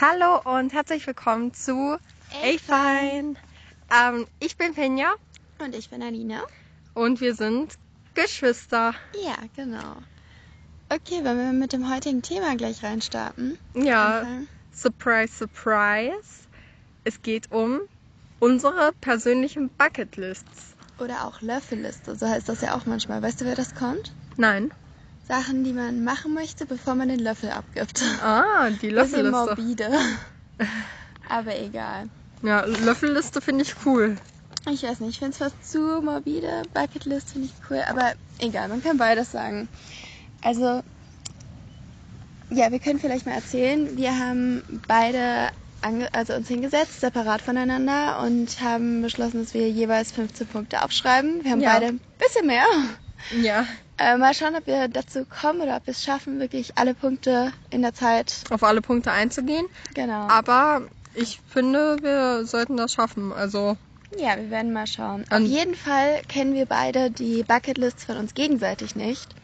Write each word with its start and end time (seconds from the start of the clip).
Hallo 0.00 0.40
und 0.56 0.72
herzlich 0.72 1.06
willkommen 1.06 1.52
zu 1.52 1.98
Ey, 2.42 2.58
Fein. 2.58 3.36
Ähm, 3.94 4.26
ich 4.38 4.56
bin 4.56 4.72
Penja 4.72 5.12
Und 5.58 5.74
ich 5.74 5.90
bin 5.90 6.02
Alina. 6.02 6.40
und 6.94 7.20
wir 7.20 7.34
sind 7.34 7.74
Geschwister. 8.14 8.94
Ja, 9.22 9.36
genau. 9.54 9.96
Okay, 10.88 11.20
wenn 11.22 11.36
wir 11.36 11.52
mit 11.52 11.74
dem 11.74 11.92
heutigen 11.94 12.22
Thema 12.22 12.56
gleich 12.56 12.82
reinstarten. 12.82 13.58
Ja, 13.74 14.20
Anfangen. 14.20 14.48
surprise, 14.72 15.34
surprise. 15.36 16.48
Es 17.04 17.20
geht 17.20 17.52
um 17.52 17.80
unsere 18.38 18.92
persönlichen 19.02 19.68
Bucketlists. 19.68 20.76
Oder 20.98 21.26
auch 21.26 21.42
Löffelliste, 21.42 22.16
so 22.16 22.26
heißt 22.26 22.48
das 22.48 22.62
ja 22.62 22.74
auch 22.74 22.86
manchmal. 22.86 23.20
Weißt 23.20 23.42
du, 23.42 23.44
wer 23.44 23.54
das 23.54 23.74
kommt? 23.74 24.14
Nein. 24.38 24.72
Sachen, 25.30 25.62
die 25.62 25.72
man 25.72 26.02
machen 26.02 26.34
möchte, 26.34 26.66
bevor 26.66 26.96
man 26.96 27.08
den 27.08 27.20
Löffel 27.20 27.50
abgibt. 27.50 28.02
Ah, 28.20 28.68
die 28.70 28.88
Bisschen 28.88 28.94
Löffelliste. 28.96 29.30
morbide. 29.30 29.90
Aber 31.28 31.56
egal. 31.56 32.08
Ja, 32.42 32.64
Löffelliste 32.64 33.40
finde 33.40 33.62
ich 33.62 33.74
cool. 33.86 34.16
Ich 34.68 34.82
weiß 34.82 34.98
nicht, 34.98 35.10
ich 35.10 35.18
finde 35.20 35.30
es 35.32 35.38
fast 35.38 35.70
zu 35.70 36.02
morbide. 36.02 36.62
Bucketlist 36.74 37.30
finde 37.30 37.46
ich 37.46 37.54
cool, 37.70 37.80
aber 37.88 38.12
egal, 38.40 38.68
man 38.68 38.82
kann 38.82 38.96
beides 38.98 39.30
sagen. 39.30 39.68
Also, 40.42 40.82
ja, 42.50 42.72
wir 42.72 42.80
können 42.80 42.98
vielleicht 42.98 43.24
mal 43.24 43.34
erzählen. 43.36 43.96
Wir 43.96 44.18
haben 44.18 44.62
beide 44.88 45.50
also 46.12 46.34
uns 46.34 46.48
hingesetzt, 46.48 47.00
separat 47.00 47.40
voneinander 47.40 48.20
und 48.22 48.60
haben 48.60 49.00
beschlossen, 49.00 49.44
dass 49.44 49.54
wir 49.54 49.70
jeweils 49.70 50.10
15 50.12 50.46
Punkte 50.48 50.82
aufschreiben. 50.82 51.42
Wir 51.44 51.52
haben 51.52 51.60
Ja. 51.60 51.72
beide 51.74 51.86
ein 51.86 52.00
bisschen 52.18 52.46
mehr. 52.48 52.66
Ja, 53.40 53.66
Äh, 54.00 54.16
mal 54.16 54.32
schauen, 54.32 54.56
ob 54.56 54.66
wir 54.66 54.88
dazu 54.88 55.26
kommen 55.26 55.60
oder 55.60 55.76
ob 55.76 55.86
wir 55.86 55.92
es 55.92 56.02
schaffen, 56.02 56.40
wirklich 56.40 56.78
alle 56.78 56.94
Punkte 56.94 57.52
in 57.68 57.82
der 57.82 57.92
Zeit. 57.92 58.34
auf 58.50 58.62
alle 58.64 58.80
Punkte 58.80 59.12
einzugehen. 59.12 59.66
Genau. 59.92 60.26
Aber 60.28 60.82
ich 61.14 61.38
finde, 61.48 61.98
wir 62.00 62.46
sollten 62.46 62.78
das 62.78 62.92
schaffen. 62.94 63.30
Also, 63.32 63.76
Ja, 64.16 64.36
wir 64.36 64.50
werden 64.50 64.72
mal 64.72 64.86
schauen. 64.86 65.24
Auf 65.30 65.40
jeden 65.40 65.74
Fall 65.74 66.22
kennen 66.28 66.54
wir 66.54 66.64
beide 66.64 67.10
die 67.10 67.42
Bucketlists 67.42 68.04
von 68.04 68.16
uns 68.16 68.32
gegenseitig 68.32 68.96
nicht. 68.96 69.34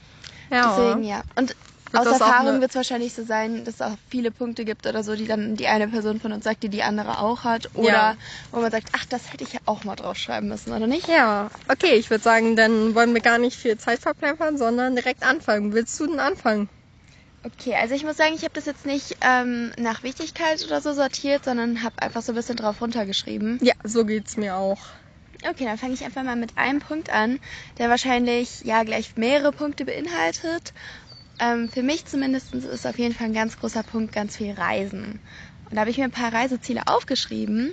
ja. 0.50 0.74
Deswegen 0.74 1.04
ja. 1.04 1.22
Und 1.34 1.54
aus 1.94 2.04
das 2.04 2.20
auch 2.20 2.26
Erfahrung 2.26 2.60
wird 2.60 2.70
es 2.70 2.76
wahrscheinlich 2.76 3.12
so 3.14 3.24
sein, 3.24 3.64
dass 3.64 3.74
es 3.76 3.80
auch 3.80 3.96
viele 4.08 4.30
Punkte 4.30 4.64
gibt 4.64 4.86
oder 4.86 5.02
so, 5.02 5.14
die 5.14 5.26
dann 5.26 5.56
die 5.56 5.66
eine 5.68 5.88
Person 5.88 6.20
von 6.20 6.32
uns 6.32 6.44
sagt, 6.44 6.62
die 6.62 6.68
die 6.68 6.82
andere 6.82 7.18
auch 7.20 7.44
hat. 7.44 7.70
Oder 7.74 7.86
Ja. 7.90 8.16
wo 8.50 8.60
man 8.60 8.70
sagt, 8.70 8.88
ach, 8.92 9.04
das 9.06 9.32
hätte 9.32 9.44
ich 9.44 9.52
ja 9.52 9.60
auch 9.66 9.84
mal 9.84 9.96
draufschreiben 9.96 10.48
müssen, 10.48 10.72
oder 10.72 10.86
nicht? 10.86 11.08
Ja, 11.08 11.48
okay, 11.68 11.94
ich 11.94 12.10
würde 12.10 12.24
sagen, 12.24 12.56
dann 12.56 12.94
wollen 12.94 13.14
wir 13.14 13.20
gar 13.20 13.38
nicht 13.38 13.56
viel 13.56 13.78
Zeit 13.78 14.00
verplempern, 14.00 14.58
sondern 14.58 14.96
direkt 14.96 15.22
anfangen. 15.22 15.72
Willst 15.72 15.98
du 16.00 16.06
denn 16.06 16.20
anfangen? 16.20 16.68
Okay, 17.44 17.74
also 17.76 17.94
ich 17.94 18.02
muss 18.04 18.16
sagen, 18.16 18.34
ich 18.34 18.42
habe 18.42 18.54
das 18.54 18.66
jetzt 18.66 18.86
nicht 18.86 19.16
ähm, 19.20 19.72
nach 19.78 20.02
Wichtigkeit 20.02 20.64
oder 20.66 20.80
so 20.80 20.92
sortiert, 20.94 21.44
sondern 21.44 21.82
habe 21.84 22.02
einfach 22.02 22.22
so 22.22 22.32
ein 22.32 22.34
bisschen 22.34 22.56
drauf 22.56 22.80
runtergeschrieben. 22.80 23.60
Ja, 23.62 23.74
so 23.84 24.04
geht's 24.04 24.36
mir 24.36 24.56
auch. 24.56 24.80
Okay, 25.48 25.64
dann 25.64 25.78
fange 25.78 25.92
ich 25.92 26.02
einfach 26.04 26.24
mal 26.24 26.34
mit 26.34 26.56
einem 26.56 26.80
Punkt 26.80 27.10
an, 27.10 27.38
der 27.78 27.88
wahrscheinlich 27.88 28.62
ja 28.62 28.82
gleich 28.82 29.16
mehrere 29.16 29.52
Punkte 29.52 29.84
beinhaltet. 29.84 30.72
Ähm, 31.38 31.68
für 31.68 31.82
mich 31.82 32.06
zumindest 32.06 32.54
ist 32.54 32.86
auf 32.86 32.98
jeden 32.98 33.14
Fall 33.14 33.26
ein 33.26 33.34
ganz 33.34 33.58
großer 33.58 33.82
Punkt 33.82 34.12
ganz 34.12 34.36
viel 34.36 34.52
Reisen. 34.52 35.20
Und 35.68 35.74
da 35.76 35.80
habe 35.80 35.90
ich 35.90 35.98
mir 35.98 36.04
ein 36.04 36.10
paar 36.10 36.32
Reiseziele 36.32 36.82
aufgeschrieben. 36.86 37.72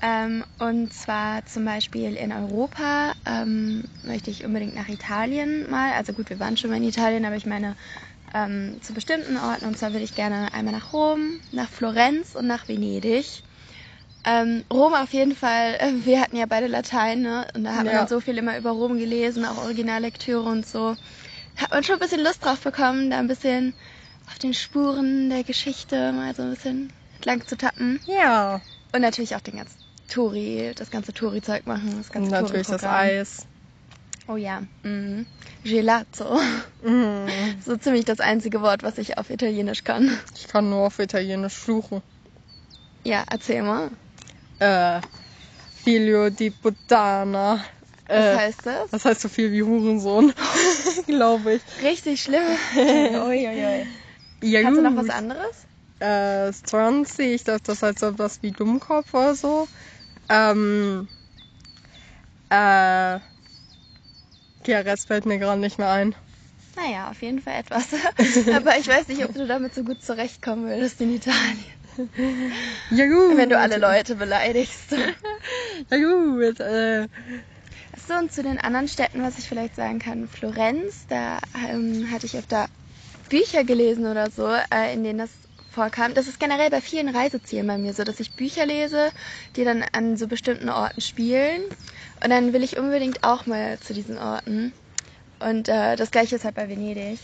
Ähm, 0.00 0.44
und 0.58 0.92
zwar 0.92 1.44
zum 1.46 1.64
Beispiel 1.64 2.14
in 2.16 2.32
Europa 2.32 3.14
ähm, 3.26 3.84
möchte 4.02 4.30
ich 4.30 4.44
unbedingt 4.44 4.74
nach 4.74 4.88
Italien 4.88 5.68
mal. 5.70 5.92
Also 5.94 6.12
gut, 6.12 6.30
wir 6.30 6.38
waren 6.40 6.56
schon 6.56 6.70
mal 6.70 6.76
in 6.76 6.84
Italien, 6.84 7.24
aber 7.24 7.36
ich 7.36 7.46
meine 7.46 7.76
ähm, 8.34 8.78
zu 8.82 8.94
bestimmten 8.94 9.36
Orten. 9.36 9.66
Und 9.66 9.78
zwar 9.78 9.92
würde 9.92 10.04
ich 10.04 10.14
gerne 10.14 10.52
einmal 10.54 10.74
nach 10.74 10.92
Rom, 10.92 11.40
nach 11.52 11.68
Florenz 11.70 12.34
und 12.36 12.46
nach 12.46 12.68
Venedig. 12.68 13.42
Ähm, 14.24 14.64
Rom 14.72 14.94
auf 14.94 15.12
jeden 15.12 15.34
Fall. 15.34 15.78
Wir 16.04 16.20
hatten 16.20 16.36
ja 16.36 16.46
beide 16.46 16.66
Latein, 16.66 17.22
ne? 17.22 17.46
Und 17.54 17.64
da 17.64 17.70
hat 17.76 17.84
man 17.86 17.94
Ja. 17.94 18.00
dann 18.00 18.08
so 18.08 18.20
viel 18.20 18.38
immer 18.38 18.56
über 18.58 18.70
Rom 18.70 18.98
gelesen, 18.98 19.44
auch 19.44 19.58
Originallektüre 19.58 20.42
und 20.42 20.66
so. 20.66 20.96
Hat 21.58 21.70
man 21.70 21.82
schon 21.84 21.94
ein 21.96 22.00
bisschen 22.00 22.22
Lust 22.22 22.44
drauf 22.44 22.60
bekommen, 22.60 23.10
da 23.10 23.18
ein 23.18 23.28
bisschen 23.28 23.74
auf 24.28 24.38
den 24.38 24.54
Spuren 24.54 25.28
der 25.30 25.44
Geschichte 25.44 26.12
mal 26.12 26.34
so 26.34 26.42
ein 26.42 26.50
bisschen 26.50 26.92
entlang 27.16 27.46
zu 27.46 27.56
tappen. 27.56 28.00
Ja, 28.06 28.60
Und 28.92 29.02
natürlich 29.02 29.34
auch 29.34 29.40
den 29.40 29.56
ganzen 29.56 29.76
Touri, 30.08 30.72
das 30.76 30.90
ganze 30.90 31.12
Touri-Zeug 31.12 31.66
machen, 31.66 31.94
das 31.98 32.08
und 32.08 32.30
ganze 32.30 32.30
natürlich 32.30 32.66
das. 32.66 32.84
Eis. 32.84 33.46
Oh 34.28 34.36
ja. 34.36 34.62
Mhm. 34.82 35.26
Gelato. 35.64 36.38
Mhm. 36.82 37.26
So 37.64 37.76
ziemlich 37.76 38.04
das 38.04 38.20
einzige 38.20 38.62
Wort, 38.62 38.82
was 38.82 38.98
ich 38.98 39.18
auf 39.18 39.30
Italienisch 39.30 39.84
kann. 39.84 40.16
Ich 40.36 40.48
kann 40.48 40.70
nur 40.70 40.86
auf 40.86 40.98
Italienisch 40.98 41.54
fluchen. 41.54 42.02
Ja, 43.04 43.24
erzähl 43.30 43.62
mal. 43.62 43.90
Äh, 44.58 45.00
Figlio 45.82 46.30
di 46.30 46.50
puttana. 46.50 47.64
Was 48.08 48.16
Äh, 48.24 48.36
heißt 48.36 48.60
das? 48.64 48.90
das 48.90 49.04
heißt 49.04 49.20
so 49.20 49.28
viel 49.28 49.52
wie 49.52 49.62
Hurensohn, 49.62 50.32
glaube 51.06 51.54
ich. 51.54 51.62
Richtig 51.82 52.22
schlimm. 52.22 52.42
Uiuiui. 52.76 53.86
Ja, 54.42 54.62
Kannst 54.62 54.78
du 54.78 54.82
noch 54.82 54.96
was 54.96 55.10
anderes? 55.10 55.66
Äh, 56.00 56.52
Stronzi, 56.52 57.22
ich 57.34 57.44
dachte, 57.44 57.64
das 57.66 57.82
heißt 57.82 57.98
so 57.98 58.18
was 58.18 58.42
wie 58.42 58.52
Dummkopf 58.52 59.12
oder 59.14 59.34
so. 59.34 59.68
Ähm, 60.28 61.08
äh, 62.50 63.18
der 64.66 64.84
Rest 64.84 65.08
fällt 65.08 65.26
mir 65.26 65.38
gerade 65.38 65.60
nicht 65.60 65.78
mehr 65.78 65.90
ein. 65.90 66.14
Naja, 66.76 67.10
auf 67.10 67.20
jeden 67.22 67.40
Fall 67.40 67.54
etwas. 67.60 67.88
Aber 68.54 68.76
ich 68.78 68.86
weiß 68.86 69.08
nicht, 69.08 69.24
ob 69.24 69.34
du 69.34 69.46
damit 69.46 69.74
so 69.74 69.82
gut 69.82 70.02
zurechtkommen 70.02 70.68
würdest 70.68 71.00
in 71.00 71.14
Italien. 71.14 71.64
Ja 72.90 73.06
gut. 73.06 73.36
Wenn 73.36 73.48
du 73.50 73.58
alle 73.58 73.78
Leute 73.78 74.14
beleidigst. 74.14 74.92
Ja 75.90 75.96
gut, 75.98 76.60
äh, 76.60 77.08
So, 78.06 78.14
und 78.14 78.32
zu 78.32 78.42
den 78.42 78.58
anderen 78.58 78.88
Städten, 78.88 79.22
was 79.22 79.38
ich 79.38 79.48
vielleicht 79.48 79.74
sagen 79.74 79.98
kann. 79.98 80.28
Florenz, 80.28 81.06
da 81.08 81.38
ähm, 81.68 82.10
hatte 82.10 82.26
ich 82.26 82.36
öfter 82.36 82.66
Bücher 83.28 83.64
gelesen 83.64 84.06
oder 84.06 84.30
so, 84.30 84.48
äh, 84.48 84.92
in 84.94 85.04
denen 85.04 85.18
das 85.18 85.30
vorkam. 85.70 86.14
Das 86.14 86.26
ist 86.26 86.40
generell 86.40 86.70
bei 86.70 86.80
vielen 86.80 87.08
Reisezielen 87.08 87.66
bei 87.66 87.78
mir 87.78 87.92
so, 87.92 88.04
dass 88.04 88.20
ich 88.20 88.32
Bücher 88.32 88.66
lese, 88.66 89.10
die 89.56 89.64
dann 89.64 89.84
an 89.92 90.16
so 90.16 90.26
bestimmten 90.26 90.68
Orten 90.68 91.00
spielen. 91.00 91.62
Und 92.22 92.30
dann 92.30 92.52
will 92.52 92.62
ich 92.62 92.78
unbedingt 92.78 93.24
auch 93.24 93.46
mal 93.46 93.78
zu 93.80 93.94
diesen 93.94 94.18
Orten. 94.18 94.72
Und 95.40 95.68
äh, 95.68 95.96
das 95.96 96.10
gleiche 96.10 96.36
ist 96.36 96.44
halt 96.44 96.54
bei 96.54 96.68
Venedig. 96.68 97.18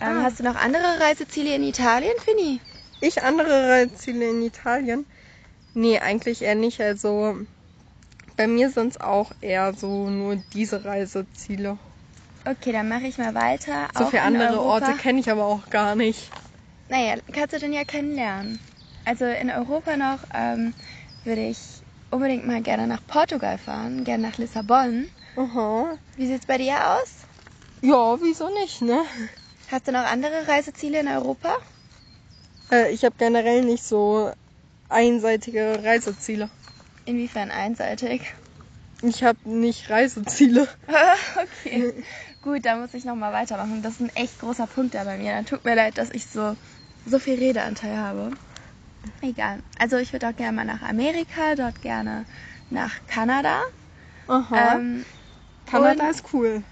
Ähm, 0.00 0.18
Ah. 0.18 0.22
Hast 0.24 0.40
du 0.40 0.44
noch 0.44 0.56
andere 0.56 1.00
Reiseziele 1.00 1.54
in 1.54 1.62
Italien, 1.62 2.14
Finny? 2.24 2.60
ich 3.00 3.22
andere 3.22 3.68
Reiseziele 3.68 4.30
in 4.30 4.42
Italien? 4.42 5.06
Nee, 5.74 5.98
eigentlich 5.98 6.42
eher 6.42 6.54
nicht. 6.54 6.80
Also 6.80 7.36
bei 8.36 8.46
mir 8.46 8.70
sind 8.70 8.92
es 8.92 9.00
auch 9.00 9.32
eher 9.40 9.74
so 9.74 10.08
nur 10.08 10.36
diese 10.52 10.84
Reiseziele. 10.84 11.78
Okay, 12.44 12.72
dann 12.72 12.88
mache 12.88 13.06
ich 13.06 13.18
mal 13.18 13.34
weiter. 13.34 13.88
So 13.96 14.04
Auch 14.04 14.10
viele 14.10 14.22
andere 14.22 14.60
Europa. 14.60 14.86
Orte 14.88 14.96
kenne 15.00 15.20
ich 15.20 15.30
aber 15.30 15.44
auch 15.44 15.68
gar 15.70 15.94
nicht. 15.94 16.30
Naja, 16.88 17.16
kannst 17.32 17.54
du 17.54 17.58
denn 17.58 17.72
ja 17.72 17.84
kennenlernen. 17.84 18.60
Also 19.04 19.24
in 19.24 19.50
Europa 19.50 19.96
noch 19.96 20.18
ähm, 20.34 20.74
würde 21.24 21.46
ich 21.46 21.58
unbedingt 22.10 22.46
mal 22.46 22.62
gerne 22.62 22.86
nach 22.86 23.00
Portugal 23.06 23.58
fahren, 23.58 24.04
gerne 24.04 24.28
nach 24.28 24.38
Lissabon. 24.38 25.06
Aha. 25.36 25.96
Wie 26.16 26.26
sieht's 26.26 26.46
bei 26.46 26.58
dir 26.58 26.74
aus? 26.96 27.26
Ja, 27.80 28.20
wieso 28.20 28.48
nicht, 28.60 28.82
ne? 28.82 29.02
Hast 29.70 29.88
du 29.88 29.92
noch 29.92 30.04
andere 30.04 30.46
Reiseziele 30.46 31.00
in 31.00 31.08
Europa? 31.08 31.56
Äh, 32.70 32.92
ich 32.92 33.04
habe 33.04 33.14
generell 33.18 33.62
nicht 33.62 33.82
so 33.84 34.30
einseitige 34.88 35.82
Reiseziele. 35.82 36.50
Inwiefern 37.04 37.50
einseitig? 37.50 38.22
Ich 39.02 39.24
habe 39.24 39.38
nicht 39.44 39.90
Reiseziele. 39.90 40.68
okay. 41.42 42.04
Gut, 42.40 42.64
da 42.64 42.76
muss 42.76 42.94
ich 42.94 43.04
nochmal 43.04 43.32
weitermachen. 43.32 43.82
Das 43.82 43.94
ist 43.94 44.00
ein 44.00 44.14
echt 44.14 44.38
großer 44.38 44.66
Punkt 44.68 44.94
da 44.94 45.04
bei 45.04 45.16
mir. 45.18 45.32
Dann 45.32 45.46
tut 45.46 45.64
mir 45.64 45.74
leid, 45.74 45.98
dass 45.98 46.10
ich 46.10 46.26
so, 46.26 46.56
so 47.04 47.18
viel 47.18 47.38
Redeanteil 47.38 47.96
habe. 47.96 48.30
Egal. 49.20 49.60
Also 49.78 49.96
ich 49.96 50.12
würde 50.12 50.28
auch 50.28 50.36
gerne 50.36 50.52
mal 50.52 50.64
nach 50.64 50.82
Amerika, 50.82 51.56
dort 51.56 51.82
gerne 51.82 52.24
nach 52.70 52.92
Kanada. 53.08 53.60
Aha. 54.28 54.76
Ähm, 54.76 55.04
Kanada 55.66 56.04
und- 56.04 56.10
ist 56.10 56.24
cool. 56.32 56.62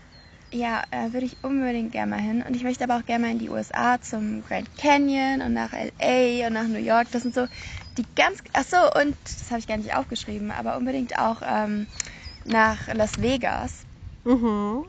Ja, 0.53 0.83
äh, 0.91 1.13
würde 1.13 1.27
ich 1.27 1.37
unbedingt 1.43 1.93
gerne 1.93 2.11
mal 2.11 2.21
hin. 2.21 2.43
Und 2.43 2.57
ich 2.57 2.65
möchte 2.65 2.83
aber 2.83 2.97
auch 2.97 3.07
gerne 3.07 3.27
mal 3.27 3.33
in 3.33 3.39
die 3.39 3.51
USA 3.51 4.01
zum 4.01 4.45
Grand 4.45 4.69
Canyon 4.77 5.43
und 5.43 5.53
nach 5.53 5.73
LA 5.73 6.49
und 6.49 6.55
nach 6.55 6.67
New 6.67 6.79
York. 6.81 7.07
Das 7.13 7.23
sind 7.23 7.35
so 7.35 7.47
die 8.01 8.07
ganz. 8.15 8.43
Ach 8.53 8.65
so, 8.65 8.77
und 9.01 9.17
das 9.25 9.51
habe 9.51 9.61
ich 9.61 9.67
gar 9.67 9.77
nicht 9.77 9.95
aufgeschrieben, 9.95 10.51
aber 10.51 10.77
unbedingt 10.77 11.19
auch 11.19 11.43
ähm, 11.45 11.87
nach 12.45 12.87
Las 12.93 13.21
Vegas. 13.21 13.85
Mhm. 14.25 14.85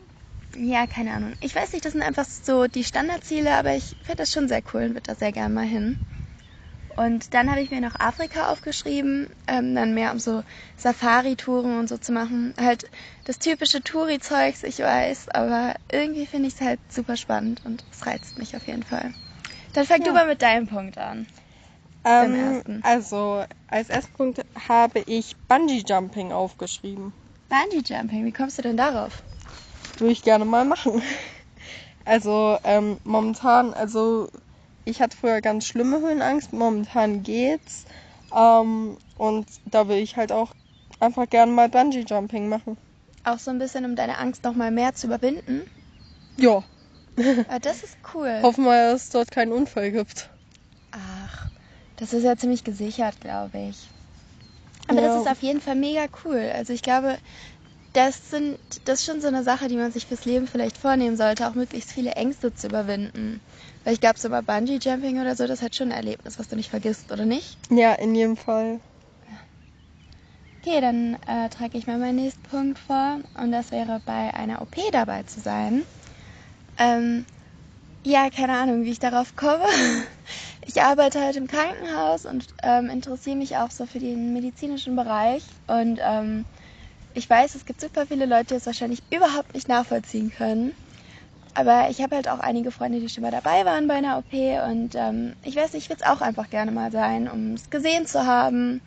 Ja, 0.56 0.86
keine 0.88 1.14
Ahnung. 1.14 1.34
Ich 1.40 1.56
weiß 1.56 1.72
nicht, 1.74 1.86
das 1.86 1.94
sind 1.94 2.02
einfach 2.02 2.26
so 2.26 2.68
die 2.68 2.84
Standardziele, 2.84 3.56
aber 3.56 3.74
ich 3.74 3.96
finde 4.02 4.18
das 4.24 4.32
schon 4.32 4.48
sehr 4.50 4.62
cool 4.74 4.84
und 4.84 4.90
würde 4.90 5.02
da 5.04 5.16
sehr 5.16 5.32
gerne 5.32 5.54
mal 5.54 5.66
hin. 5.66 5.98
Und 6.98 7.34
dann 7.34 7.50
habe 7.50 7.62
ich 7.62 7.72
mir 7.72 7.80
noch 7.80 7.96
Afrika 8.00 8.52
aufgeschrieben, 8.52 9.30
ähm, 9.48 9.76
dann 9.76 9.94
mehr 9.94 10.12
um 10.12 10.20
so 10.20 10.44
Safari-Touren 10.76 11.80
und 11.80 11.88
so 11.88 11.98
zu 11.98 12.12
machen. 12.12 12.54
Halt 12.60 12.90
das 13.24 13.40
typische 13.40 13.82
Touri-Zeugs, 13.82 14.64
ich 14.64 14.80
weiß, 14.80 15.30
aber 15.30 15.76
irgendwie 15.90 16.26
finde 16.26 16.50
ich 16.50 16.56
es 16.56 16.62
halt 16.62 16.80
super 16.92 17.16
spannend 17.16 17.62
und 17.64 17.86
es 17.92 18.06
reizt 18.06 18.38
mich 18.38 18.58
auf 18.58 18.68
jeden 18.68 18.84
Fall. 18.84 19.14
Dann 19.74 19.86
fang 19.86 20.02
du 20.02 20.08
Ja. 20.08 20.14
mal 20.14 20.28
mit 20.28 20.42
deinem 20.42 20.68
Punkt 20.68 20.98
an. 20.98 21.28
Ähm, 22.04 22.36
ersten? 22.36 22.82
also, 22.84 23.44
als 23.68 23.90
ersten 23.90 24.14
Punkt 24.14 24.42
habe 24.68 25.00
ich 25.06 25.36
Bungee 25.48 25.84
Jumping 25.86 26.32
aufgeschrieben. 26.32 27.14
Bungee 27.50 27.84
Jumping, 27.86 28.26
wie 28.26 28.32
kommst 28.32 28.58
du 28.58 28.64
denn 28.64 28.78
darauf? 28.78 29.22
Würde 29.98 30.12
ich 30.14 30.24
gerne 30.24 30.46
mal 30.46 30.66
machen. 30.66 31.02
Also, 32.04 32.58
ähm, 32.64 32.98
momentan, 33.04 33.76
also, 33.76 34.28
ich 34.86 35.02
hatte 35.02 35.16
früher 35.16 35.40
ganz 35.40 35.68
schlimme 35.68 36.00
Höhenangst, 36.02 36.52
momentan 36.52 37.22
geht's. 37.22 37.86
Ähm, 38.36 38.98
und 39.16 39.46
da 39.66 39.88
will 39.88 39.98
ich 39.98 40.18
halt 40.18 40.32
auch 40.32 40.52
einfach 41.00 41.30
gerne 41.30 41.52
mal 41.52 41.70
Bungee 41.70 42.04
Jumping 42.08 42.50
machen. 42.50 42.78
Auch 43.24 43.38
so 43.38 43.52
ein 43.52 43.60
bisschen, 43.60 43.86
um 43.86 43.96
deine 43.96 44.18
Angst 44.18 44.44
noch 44.44 44.56
mal 44.56 44.72
mehr 44.72 44.96
zu 44.96 45.06
überwinden. 45.06 45.62
Ja, 46.38 46.64
Aber 47.48 47.60
das 47.60 47.84
ist 47.84 47.98
cool. 48.16 48.40
hoffen 48.42 48.64
wir, 48.64 48.92
dass 48.94 49.04
es 49.04 49.10
dort 49.10 49.30
keinen 49.32 49.52
Unfall 49.52 49.92
gibt. 49.92 50.30
Das 52.02 52.14
ist 52.14 52.24
ja 52.24 52.36
ziemlich 52.36 52.64
gesichert, 52.64 53.22
glaube 53.22 53.60
ich. 53.60 53.78
Aber 54.88 55.02
Ja. 55.02 55.08
das 55.08 55.22
ist 55.22 55.32
auf 55.32 55.44
jeden 55.44 55.62
Fall 55.62 55.76
mega 55.76 56.08
cool. 56.26 56.52
Also 56.56 56.74
ich 56.74 56.82
glaube, 56.82 57.16
das 57.94 58.32
sind 58.32 58.58
das 58.86 59.02
ist 59.02 59.06
schon 59.06 59.22
so 59.22 59.28
eine 59.28 59.44
Sache, 59.44 59.68
die 59.68 59.76
man 59.76 59.92
sich 59.92 60.08
fürs 60.08 60.26
Leben 60.26 60.48
vielleicht 60.48 60.78
vornehmen 60.78 61.16
sollte, 61.16 61.48
auch 61.48 61.54
möglichst 61.54 61.92
viele 61.92 62.14
Ängste 62.14 62.56
zu 62.56 62.68
überwinden. 62.68 63.40
Weil 63.84 63.94
ich 63.94 64.02
glaube, 64.02 64.18
so 64.18 64.30
bei 64.30 64.42
Bungee 64.42 64.80
Jumping 64.82 65.22
oder 65.22 65.36
so, 65.36 65.46
das 65.46 65.62
hat 65.62 65.76
schon 65.76 65.90
ein 65.92 65.98
Erlebnis, 65.98 66.40
was 66.40 66.48
du 66.48 66.56
nicht 66.56 66.72
vergisst, 66.72 67.12
oder 67.12 67.26
nicht? 67.26 67.60
Ja, 67.70 67.94
in 67.94 68.16
jedem 68.16 68.36
Fall. 68.36 68.80
Okay, 70.64 70.82
dann 70.82 71.20
äh, 71.28 71.50
trage 71.50 71.78
ich 71.78 71.86
mal 71.86 72.00
meinen 72.00 72.16
nächsten 72.16 72.42
Punkt 72.42 72.80
vor 72.80 73.20
und 73.36 73.52
das 73.52 73.70
wäre 73.72 74.02
bei 74.04 74.34
einer 74.34 74.64
OP 74.64 74.76
dabei 74.92 75.22
zu 75.24 75.40
sein. 75.40 75.84
Ähm, 76.80 77.28
ja, 78.04 78.30
keine 78.30 78.58
Ahnung, 78.58 78.84
wie 78.84 78.92
ich 78.92 79.00
darauf 79.00 79.36
komme. 79.36 79.66
Ich 80.64 80.80
arbeite 80.80 81.20
halt 81.20 81.36
im 81.38 81.48
Krankenhaus 81.48 82.26
und 82.26 82.46
ähm, 82.62 82.92
interessiere 82.92 83.36
mich 83.36 83.58
auch 83.58 83.72
so 83.72 83.88
für 83.88 83.98
den 83.98 84.32
medizinischen 84.32 84.96
Bereich 84.96 85.44
und 85.66 86.00
ähm, 86.02 86.46
ich 87.16 87.28
weiß, 87.28 87.56
es 87.56 87.66
gibt 87.66 87.82
super 87.82 88.06
viele 88.06 88.28
Leute, 88.28 88.46
die 88.46 88.54
es 88.54 88.68
wahrscheinlich 88.68 89.02
überhaupt 89.12 89.56
nicht 89.56 89.68
nachvollziehen 89.68 90.32
können. 90.32 90.72
Aber 91.56 91.90
ich 91.90 92.02
habe 92.02 92.16
halt 92.16 92.30
auch 92.30 92.40
einige 92.40 92.72
Freunde, 92.72 93.00
die 93.00 93.10
schon 93.10 93.24
mal 93.24 93.32
dabei 93.32 93.66
waren 93.66 93.88
bei 93.88 93.96
einer 93.96 94.20
OP 94.20 94.32
und 94.32 94.96
ähm, 94.96 95.34
ich 95.44 95.56
weiß 95.56 95.74
nicht, 95.74 95.86
ich 95.86 95.90
würde 95.90 96.04
es 96.04 96.10
auch 96.10 96.22
einfach 96.22 96.50
gerne 96.50 96.72
mal 96.72 96.92
sein, 96.92 97.28
um 97.28 97.56
es 97.56 97.70
gesehen 97.70 98.06
zu 98.06 98.26
haben. 98.26 98.82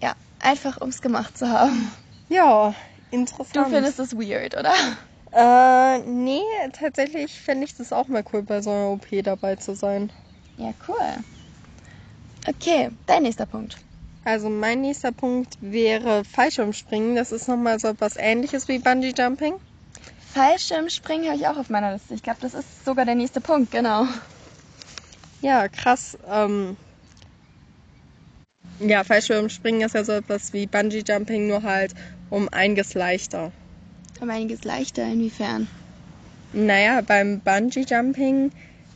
Ja, 0.00 0.14
einfach 0.40 0.80
um 0.80 0.90
es 0.90 1.00
gemacht 1.00 1.36
zu 1.36 1.48
haben. 1.48 1.90
Ja, 2.28 2.74
interessant. 3.10 3.56
Du 3.56 3.64
findest 3.64 3.98
es 3.98 4.12
weird, 4.12 4.56
oder? 4.56 4.74
Äh, 5.32 5.98
nee, 5.98 6.42
tatsächlich 6.72 7.32
fände 7.32 7.64
ich 7.64 7.74
das 7.74 7.92
auch 7.92 8.08
mal 8.08 8.24
cool, 8.32 8.42
bei 8.42 8.62
so 8.62 8.70
einer 8.70 8.90
OP 8.90 9.22
dabei 9.22 9.56
zu 9.56 9.74
sein. 9.74 10.12
Ja, 10.56 10.72
cool. 10.88 11.24
Okay, 12.48 12.90
dein 13.06 13.24
nächster 13.24 13.46
Punkt. 13.46 13.78
Also 14.24 14.48
mein 14.48 14.80
nächster 14.80 15.12
Punkt 15.12 15.56
wäre 15.60 16.24
Fallschirmspringen. 16.24 17.16
Das 17.16 17.32
ist 17.32 17.48
nochmal 17.48 17.78
so 17.78 17.88
etwas 17.88 18.16
ähnliches 18.16 18.68
wie 18.68 18.78
Bungee 18.78 19.14
Jumping. 19.16 19.54
Fallschirmspringen 20.32 21.26
habe 21.26 21.36
ich 21.36 21.46
auch 21.46 21.56
auf 21.56 21.70
meiner 21.70 21.92
Liste. 21.92 22.14
Ich 22.14 22.22
glaube, 22.22 22.38
das 22.40 22.54
ist 22.54 22.84
sogar 22.84 23.04
der 23.04 23.14
nächste 23.14 23.40
Punkt, 23.40 23.70
genau. 23.70 24.06
Ja, 25.40 25.68
krass. 25.68 26.18
Ähm, 26.28 26.76
ja, 28.80 29.04
Fallschirmspringen 29.04 29.82
ist 29.82 29.94
ja 29.94 30.04
so 30.04 30.12
etwas 30.12 30.52
wie 30.52 30.66
Bungee 30.66 31.04
Jumping, 31.06 31.46
nur 31.46 31.62
halt 31.62 31.94
um 32.30 32.48
einiges 32.50 32.94
leichter. 32.94 33.52
Um 34.20 34.30
einiges 34.30 34.64
leichter, 34.64 35.04
inwiefern? 35.04 35.68
Naja, 36.52 37.00
beim 37.02 37.40
Bungee 37.40 37.84
Jumping 37.88 38.50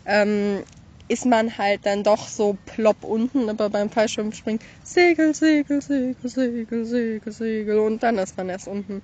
ähm, 0.07 0.63
ist 1.09 1.27
man 1.27 1.59
halt 1.59 1.81
dann 1.85 2.03
doch 2.05 2.29
so 2.29 2.57
plopp 2.67 3.05
unten, 3.05 3.49
aber 3.49 3.69
beim 3.69 3.91
Fallschirmspringen 3.91 4.61
Segel, 4.85 5.35
Segel, 5.35 5.83
Segel, 5.83 6.31
Segel, 6.31 6.85
Segel, 6.85 7.33
Segel 7.33 7.79
und 7.81 8.03
dann 8.03 8.17
ist 8.19 8.37
man 8.37 8.49
erst 8.49 8.69
unten. 8.69 9.03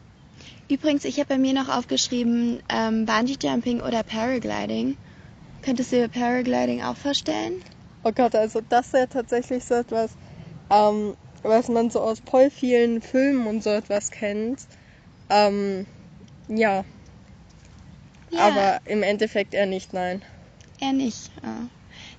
Übrigens, 0.69 1.05
ich 1.05 1.19
habe 1.19 1.29
bei 1.29 1.39
mir 1.39 1.53
noch 1.53 1.69
aufgeschrieben, 1.69 2.61
ähm, 2.69 3.07
Bungee 3.07 3.37
Jumping 3.43 3.81
oder 3.81 4.03
Paragliding. 4.03 4.97
Könntest 5.63 5.93
du 5.93 5.97
dir 5.97 6.09
Paragliding 6.09 6.83
auch 6.83 6.97
vorstellen? 6.97 7.55
Oh 8.05 8.13
Gott, 8.13 8.37
also 8.37 8.61
das 8.69 8.93
wäre 8.93 9.09
tatsächlich 9.09 9.65
so 9.65 9.75
etwas, 9.75 10.13
ähm, 10.71 11.15
was 11.43 11.69
man 11.69 11.91
so 11.91 12.01
aus 12.01 12.23
voll 12.25 12.51
vielen 12.51 13.03
Filmen 13.03 13.47
und 13.49 13.65
so 13.65 13.71
etwas 13.71 14.11
kennt. 14.11 14.61
Ähm, 15.29 15.87
ja, 16.49 16.85
aber 18.37 18.81
im 18.85 19.03
Endeffekt 19.03 19.55
eher 19.55 19.67
nicht, 19.67 19.93
nein. 19.93 20.23
eher 20.81 20.93
nicht. 20.93 21.31
Ah. 21.43 21.67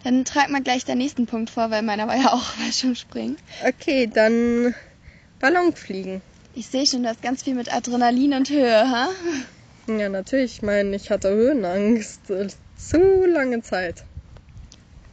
Dann 0.04 0.26
trag 0.26 0.50
mal 0.50 0.62
gleich 0.62 0.86
den 0.86 0.98
nächsten 0.98 1.26
Punkt 1.28 1.50
vor, 1.50 1.70
weil 1.70 1.82
meiner 1.82 2.08
war 2.08 2.16
ja 2.18 2.34
auch 2.34 2.44
Fallschirmspringen. 2.58 3.38
Okay, 3.66 4.10
dann 4.12 4.74
Ballonfliegen. 5.40 6.22
Ich 6.54 6.68
sehe 6.68 6.88
schon, 6.88 7.04
du 7.04 7.10
hast 7.10 7.22
ganz 7.22 7.44
viel 7.44 7.54
mit 7.54 7.74
Adrenalin 7.74 8.34
und 8.34 8.50
Höhe, 8.50 8.90
ha? 8.90 9.10
Ja, 9.88 10.10
natürlich. 10.10 10.56
Ich 10.56 10.62
meine, 10.64 10.96
ich 10.96 11.12
hatte 11.12 11.30
Höhenangst. 11.30 12.30
äh, 12.32 12.48
Zu 12.78 13.26
lange 13.26 13.62
Zeit. 13.62 14.04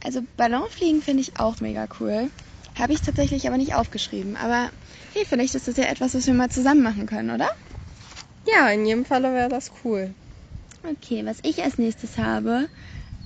Also 0.03 0.21
Ballonfliegen 0.37 1.01
finde 1.01 1.21
ich 1.21 1.39
auch 1.39 1.59
mega 1.61 1.87
cool. 1.99 2.29
Habe 2.77 2.93
ich 2.93 3.01
tatsächlich 3.01 3.47
aber 3.47 3.57
nicht 3.57 3.73
aufgeschrieben. 3.75 4.35
Aber 4.37 4.69
hey, 5.13 5.25
vielleicht 5.27 5.55
ist 5.55 5.67
das 5.67 5.77
ja 5.77 5.85
etwas, 5.85 6.13
was 6.13 6.27
wir 6.27 6.33
mal 6.33 6.49
zusammen 6.49 6.83
machen 6.83 7.05
können, 7.05 7.31
oder? 7.31 7.49
Ja, 8.47 8.69
in 8.69 8.85
jedem 8.85 9.05
Falle 9.05 9.33
wäre 9.33 9.49
das 9.49 9.71
cool. 9.83 10.13
Okay, 10.83 11.25
was 11.25 11.39
ich 11.43 11.63
als 11.63 11.77
nächstes 11.77 12.17
habe, 12.17 12.67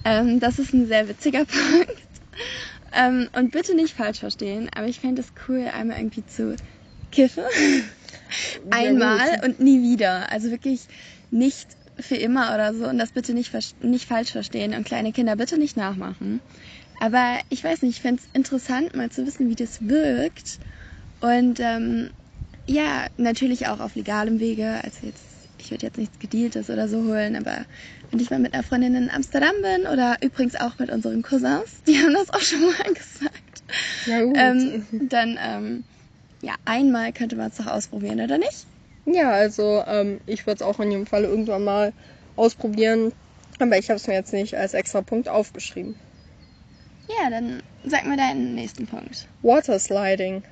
ähm, 0.05 0.39
das 0.39 0.59
ist 0.59 0.73
ein 0.73 0.87
sehr 0.87 1.09
witziger 1.09 1.45
Punkt. 1.45 1.97
Ähm, 2.93 3.29
und 3.33 3.51
bitte 3.51 3.75
nicht 3.75 3.93
falsch 3.93 4.19
verstehen, 4.19 4.69
aber 4.73 4.87
ich 4.87 4.99
fände 4.99 5.21
es 5.21 5.31
cool, 5.47 5.67
einmal 5.73 5.97
irgendwie 5.97 6.25
zu 6.25 6.55
kiffen. 7.11 7.43
einmal 8.71 9.41
und 9.43 9.59
nie 9.59 9.81
wieder. 9.81 10.31
Also 10.31 10.49
wirklich 10.51 10.81
nicht 11.31 11.67
für 11.99 12.15
immer 12.15 12.53
oder 12.53 12.73
so. 12.73 12.87
Und 12.87 12.97
das 12.97 13.11
bitte 13.11 13.33
nicht, 13.33 13.53
nicht 13.83 14.05
falsch 14.05 14.31
verstehen 14.31 14.73
und 14.73 14.85
kleine 14.85 15.11
Kinder 15.11 15.35
bitte 15.35 15.57
nicht 15.57 15.77
nachmachen. 15.77 16.41
Aber 16.99 17.39
ich 17.49 17.63
weiß 17.63 17.81
nicht, 17.81 17.97
ich 17.97 18.01
fände 18.01 18.21
es 18.21 18.29
interessant, 18.33 18.95
mal 18.95 19.09
zu 19.09 19.25
wissen, 19.25 19.49
wie 19.49 19.55
das 19.55 19.87
wirkt. 19.87 20.59
Und 21.21 21.59
ähm, 21.59 22.09
ja, 22.69 23.07
natürlich 23.17 23.67
auch 23.67 23.79
auf 23.79 23.95
legalem 23.95 24.39
Wege. 24.39 24.79
Also 24.83 25.07
jetzt, 25.07 25.23
ich 25.57 25.71
würde 25.71 25.87
jetzt 25.87 25.97
nichts 25.97 26.19
Gedealtes 26.19 26.69
oder 26.69 26.87
so 26.87 27.03
holen, 27.03 27.35
aber 27.35 27.65
wenn 28.11 28.19
ich 28.19 28.29
mal 28.29 28.39
mit 28.39 28.53
einer 28.53 28.63
Freundin 28.63 28.95
in 28.95 29.09
Amsterdam 29.09 29.53
bin 29.61 29.87
oder 29.87 30.17
übrigens 30.21 30.55
auch 30.55 30.77
mit 30.79 30.91
unseren 30.91 31.21
Cousins, 31.21 31.81
die 31.87 31.97
haben 31.97 32.13
das 32.13 32.29
auch 32.29 32.39
schon 32.41 32.61
mal 32.61 32.93
gesagt, 32.93 33.63
Ja, 34.05 34.21
gut. 34.23 34.35
ähm, 34.37 34.85
dann 35.09 35.39
ähm, 35.41 35.83
ja, 36.41 36.53
einmal 36.65 37.11
könnte 37.11 37.35
man 37.35 37.49
es 37.49 37.57
doch 37.57 37.67
ausprobieren, 37.67 38.21
oder 38.21 38.37
nicht? 38.37 38.65
Ja, 39.05 39.31
also 39.31 39.83
ähm, 39.87 40.21
ich 40.27 40.45
würde 40.45 40.55
es 40.55 40.61
auch 40.61 40.79
in 40.79 40.91
jedem 40.91 41.05
Fall 41.07 41.23
irgendwann 41.23 41.63
mal 41.63 41.93
ausprobieren. 42.35 43.11
Aber 43.57 43.77
ich 43.77 43.89
habe 43.89 43.97
es 43.97 44.07
mir 44.07 44.13
jetzt 44.13 44.31
nicht 44.31 44.55
als 44.55 44.73
extra 44.73 45.01
Punkt 45.01 45.27
aufgeschrieben. 45.27 45.95
Ja, 47.21 47.29
dann 47.29 47.61
sag 47.83 48.05
mir 48.05 48.15
deinen 48.15 48.55
nächsten 48.55 48.85
Punkt. 48.87 49.27
Watersliding. 49.41 50.43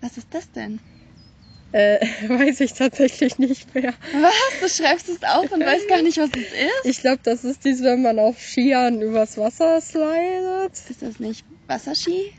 Was 0.00 0.16
ist 0.18 0.28
das 0.30 0.50
denn? 0.52 0.78
Äh, 1.72 2.06
weiß 2.28 2.60
ich 2.60 2.74
tatsächlich 2.74 3.38
nicht 3.38 3.74
mehr. 3.74 3.94
Was? 4.12 4.32
Du 4.60 4.68
schreibst 4.82 5.08
es 5.08 5.22
auf 5.22 5.50
und 5.50 5.64
weißt 5.64 5.88
gar 5.88 6.02
nicht, 6.02 6.18
was 6.18 6.30
es 6.30 6.52
ist? 6.52 6.84
Ich 6.84 7.00
glaube, 7.00 7.20
das 7.22 7.44
ist 7.44 7.64
dies, 7.64 7.82
wenn 7.82 8.02
man 8.02 8.18
auf 8.18 8.38
Skiern 8.38 9.00
übers 9.00 9.38
Wasser 9.38 9.80
slidet. 9.80 10.72
Ist 10.72 11.02
das 11.02 11.18
nicht 11.18 11.44
Wasserski? 11.66 12.32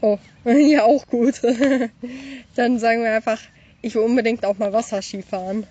Oh, 0.00 0.18
ja, 0.44 0.84
auch 0.84 1.06
gut. 1.06 1.40
Dann 2.56 2.78
sagen 2.78 3.02
wir 3.02 3.12
einfach, 3.12 3.40
ich 3.80 3.94
will 3.94 4.02
unbedingt 4.02 4.44
auch 4.44 4.58
mal 4.58 4.72
Wasserski 4.72 5.22
fahren. 5.22 5.66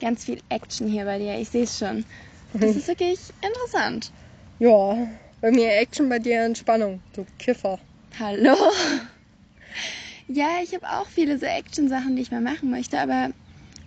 Ganz 0.00 0.24
viel 0.24 0.40
Action 0.48 0.88
hier 0.88 1.04
bei 1.04 1.18
dir, 1.18 1.36
ich 1.38 1.48
sehe 1.48 1.64
es 1.64 1.78
schon. 1.78 2.04
Das 2.54 2.76
ist 2.76 2.88
wirklich 2.88 3.18
interessant. 3.42 4.12
Ja, 4.60 5.08
bei 5.40 5.50
mir 5.50 5.72
Action, 5.76 6.08
bei 6.08 6.20
dir 6.20 6.40
Entspannung, 6.42 7.00
du 7.14 7.26
Kiffer. 7.38 7.78
Hallo? 8.18 8.56
Ja, 10.30 10.60
ich 10.62 10.74
habe 10.74 10.86
auch 10.88 11.06
viele 11.06 11.38
so 11.38 11.46
Action-Sachen, 11.46 12.14
die 12.14 12.22
ich 12.22 12.30
mal 12.30 12.42
machen 12.42 12.70
möchte, 12.70 13.00
aber 13.00 13.30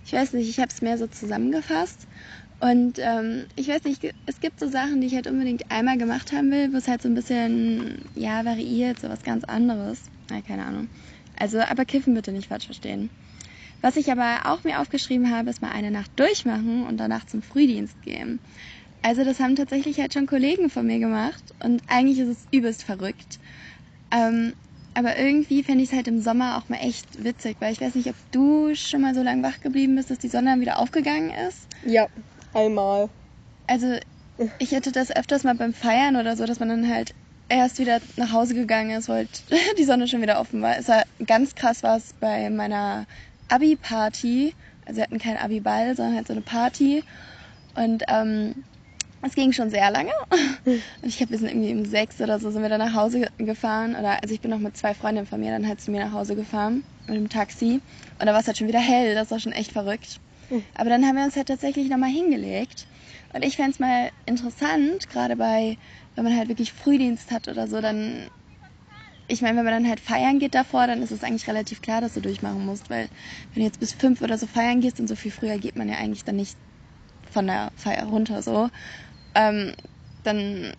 ich 0.04 0.12
weiß 0.12 0.34
nicht, 0.34 0.50
ich 0.50 0.58
habe 0.58 0.70
es 0.70 0.82
mehr 0.82 0.98
so 0.98 1.06
zusammengefasst. 1.06 2.08
Und 2.60 2.98
ähm, 2.98 3.46
ich 3.56 3.68
weiß 3.68 3.84
nicht, 3.84 4.12
es 4.26 4.40
gibt 4.40 4.60
so 4.60 4.68
Sachen, 4.68 5.02
die 5.02 5.08
ich 5.08 5.16
halt 5.16 5.28
unbedingt 5.28 5.70
einmal 5.70 5.98
gemacht 5.98 6.32
haben 6.32 6.52
will, 6.52 6.74
wo 6.74 6.78
es 6.78 6.88
halt 6.88 7.04
so 7.04 7.10
ein 7.10 7.16
bisschen, 7.16 8.04
ja, 8.16 8.44
variiert, 8.44 9.00
so 9.00 9.10
was 9.10 9.24
ganz 9.24 9.44
anderes. 9.44 10.06
Na, 10.30 10.42
keine 10.42 10.66
Ahnung. 10.66 10.90
Also, 11.38 11.60
aber 11.60 11.86
Kiffen 11.86 12.16
bitte 12.16 12.32
nicht 12.32 12.48
falsch 12.48 12.66
verstehen. 12.66 13.12
Was 13.82 13.96
ich 13.96 14.12
aber 14.12 14.42
auch 14.46 14.64
mir 14.64 14.80
aufgeschrieben 14.80 15.32
habe, 15.36 15.50
ist 15.50 15.62
mal 15.62 15.72
eine 15.72 15.92
Nacht 15.92 16.12
durchmachen 16.16 16.86
und 16.86 16.98
danach 16.98 17.26
zum 17.26 17.42
Frühdienst 17.42 18.02
gehen. 18.02 18.40
Also 19.04 19.24
das 19.24 19.40
haben 19.40 19.56
tatsächlich 19.56 20.00
halt 20.00 20.14
schon 20.14 20.28
Kollegen 20.28 20.70
von 20.70 20.86
mir 20.86 21.00
gemacht 21.00 21.54
und 21.64 21.82
eigentlich 21.88 22.20
ist 22.20 22.30
es 22.30 22.48
übelst 22.52 22.84
verrückt. 22.84 23.40
Ähm, 24.12 24.54
aber 24.94 25.18
irgendwie 25.18 25.64
fände 25.64 25.84
ich 25.84 25.90
es 25.90 25.96
halt 25.96 26.08
im 26.08 26.22
Sommer 26.22 26.58
auch 26.58 26.70
mal 26.70 26.78
echt 26.78 27.24
witzig, 27.24 27.58
weil 27.60 27.74
ich 27.74 27.82
weiß 27.82 27.96
nicht, 27.96 28.10
ob 28.10 28.16
du 28.32 28.76
schon 28.76 29.02
mal 29.02 29.16
so 29.16 29.22
lange 29.22 29.44
wach 29.44 29.62
geblieben 29.62 29.96
bist, 29.96 30.10
dass 30.12 30.20
die 30.20 30.28
Sonne 30.28 30.52
dann 30.52 30.62
wieder 30.62 30.80
aufgegangen 30.80 31.32
ist. 31.48 31.68
Ja, 31.86 32.08
einmal. 32.54 33.10
Also 33.68 33.98
ich 34.60 34.74
hatte 34.74 34.92
das 34.92 35.16
öfters 35.16 35.44
mal 35.44 35.56
beim 35.56 35.74
Feiern 35.74 36.16
oder 36.16 36.36
so, 36.36 36.46
dass 36.46 36.60
man 36.60 36.70
dann 36.70 36.90
halt 36.90 37.14
erst 37.48 37.80
wieder 37.80 38.00
nach 38.18 38.32
Hause 38.32 38.54
gegangen 38.54 38.92
ist, 38.92 39.10
weil 39.10 39.28
die 39.78 39.84
Sonne 39.84 40.08
schon 40.08 40.22
wieder 40.22 40.40
offen 40.40 40.62
war. 40.62 40.78
Es 40.78 40.88
war 40.88 41.04
ganz 41.26 41.56
krass 41.56 41.84
war 41.84 41.98
es 41.98 42.14
bei 42.20 42.50
meiner 42.50 43.06
Abi-Party. 43.50 44.54
Also 44.86 44.98
wir 44.98 45.04
hatten 45.04 45.20
keinen 45.20 45.38
Abi-Ball, 45.38 45.96
sondern 45.96 46.16
halt 46.16 46.28
so 46.28 46.34
eine 46.34 46.42
Party. 46.42 47.04
Und 47.76 48.04
ähm, 48.08 48.64
es 49.22 49.36
ging 49.36 49.52
schon 49.54 49.70
sehr 49.70 49.92
lange. 49.92 50.12
Und 50.66 50.82
ich 51.04 51.18
glaube, 51.18 51.32
wir 51.32 51.40
sind 51.40 51.50
irgendwie 51.50 51.74
um 51.74 51.86
sechs 51.86 52.20
oder 52.22 52.40
so 52.40 52.50
sind 52.52 52.62
wir 52.62 52.70
dann 52.70 52.80
nach 52.80 52.94
Hause 52.94 53.30
gefahren. 53.38 53.96
Oder 53.96 54.22
also 54.22 54.34
ich 54.34 54.42
bin 54.42 54.52
noch 54.52 54.60
mit 54.60 54.76
zwei 54.76 54.94
Freundinnen 54.94 55.28
von 55.28 55.40
mir 55.40 55.52
dann 55.52 55.68
halt 55.68 55.82
zu 55.82 55.92
mir 55.92 56.04
nach 56.04 56.14
Hause 56.14 56.36
gefahren 56.36 56.84
mit 57.08 57.18
dem 57.18 57.30
Taxi. 57.30 57.82
Und 58.20 58.26
da 58.26 58.34
war 58.34 58.40
es 58.40 58.48
halt 58.48 58.58
schon 58.58 58.68
wieder 58.68 58.80
hell. 58.80 59.16
Das 59.16 59.32
war 59.32 59.40
schon 59.40 59.52
echt 59.52 59.72
verrückt. 59.72 60.20
Mhm. 60.50 60.66
Aber 60.76 60.90
dann 60.90 61.06
haben 61.06 61.16
wir 61.16 61.24
uns 61.24 61.36
halt 61.36 61.48
tatsächlich 61.48 61.90
nochmal 61.90 62.10
hingelegt. 62.10 62.88
Und 63.34 63.44
ich 63.44 63.56
fände 63.56 63.72
es 63.72 63.80
mal 63.80 64.12
interessant, 64.26 65.08
gerade 65.10 65.36
bei, 65.36 65.78
wenn 66.16 66.24
man 66.24 66.36
halt 66.36 66.50
wirklich 66.50 66.74
Frühdienst 66.74 67.32
hat 67.32 67.48
oder 67.48 67.68
so, 67.68 67.82
dann. 67.82 68.28
Ich 69.28 69.42
meine, 69.42 69.58
wenn 69.58 69.64
man 69.64 69.74
dann 69.74 69.88
halt 69.88 70.02
feiern 70.02 70.40
geht 70.40 70.56
davor, 70.56 70.88
dann 70.88 71.02
ist 71.02 71.12
es 71.12 71.24
eigentlich 71.24 71.48
relativ 71.48 71.82
klar, 71.82 72.02
dass 72.02 72.16
du 72.16 72.20
durchmachen 72.20 72.66
musst, 72.66 72.90
weil 72.90 73.08
wenn 73.54 73.62
du 73.62 73.66
jetzt 73.66 73.80
bis 73.80 73.94
fünf 73.94 74.22
oder 74.22 74.38
so 74.38 74.46
feiern 74.46 74.82
gehst 74.82 75.00
und 75.00 75.08
so 75.08 75.16
viel 75.16 75.32
früher 75.32 75.58
geht 75.58 75.78
man 75.78 75.88
ja 75.88 75.96
eigentlich 75.96 76.26
dann 76.26 76.36
nicht 76.36 76.58
von 77.30 77.48
der 77.48 77.72
Feier 77.78 78.08
runter 78.08 78.42
so, 78.42 78.70
ähm, 79.36 79.74
dann 80.24 80.74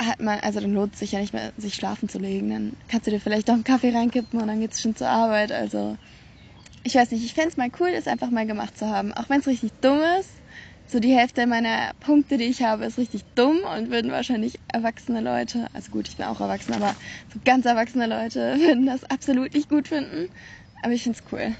hat 0.00 0.20
man, 0.20 0.40
also 0.40 0.60
dann 0.60 0.72
lohnt 0.72 0.94
es 0.94 1.00
sich 1.00 1.12
ja 1.12 1.20
nicht 1.20 1.32
mehr, 1.32 1.52
sich 1.56 1.74
schlafen 1.74 2.08
zu 2.08 2.18
legen. 2.18 2.50
Dann 2.50 2.72
kannst 2.88 3.06
du 3.06 3.10
dir 3.10 3.20
vielleicht 3.20 3.48
auch 3.50 3.54
einen 3.54 3.64
Kaffee 3.64 3.94
reinkippen 3.94 4.40
und 4.40 4.48
dann 4.48 4.60
geht's 4.60 4.80
schon 4.80 4.96
zur 4.96 5.08
Arbeit. 5.08 5.52
Also 5.52 5.96
ich 6.82 6.94
weiß 6.94 7.10
nicht, 7.10 7.24
ich 7.24 7.34
fänd's 7.34 7.56
mal 7.56 7.70
cool, 7.80 7.88
es 7.88 8.06
einfach 8.06 8.30
mal 8.30 8.46
gemacht 8.46 8.76
zu 8.76 8.88
haben. 8.88 9.12
Auch 9.14 9.28
wenn 9.28 9.40
es 9.40 9.46
richtig 9.46 9.72
dumm 9.80 10.00
ist. 10.20 10.30
So 10.86 11.00
die 11.00 11.14
Hälfte 11.14 11.46
meiner 11.46 11.92
Punkte, 11.98 12.36
die 12.36 12.44
ich 12.44 12.62
habe, 12.62 12.84
ist 12.84 12.98
richtig 12.98 13.22
dumm 13.34 13.58
und 13.74 13.90
würden 13.90 14.12
wahrscheinlich 14.12 14.60
erwachsene 14.70 15.22
Leute, 15.22 15.66
also 15.72 15.90
gut, 15.90 16.08
ich 16.08 16.18
bin 16.18 16.26
auch 16.26 16.42
erwachsen, 16.42 16.74
aber 16.74 16.94
so 17.32 17.40
ganz 17.42 17.64
erwachsene 17.64 18.06
Leute 18.06 18.56
würden 18.58 18.84
das 18.84 19.02
absolut 19.04 19.54
nicht 19.54 19.70
gut 19.70 19.88
finden. 19.88 20.28
Aber 20.82 20.92
ich 20.92 21.04
find's 21.04 21.22
cool. 21.32 21.56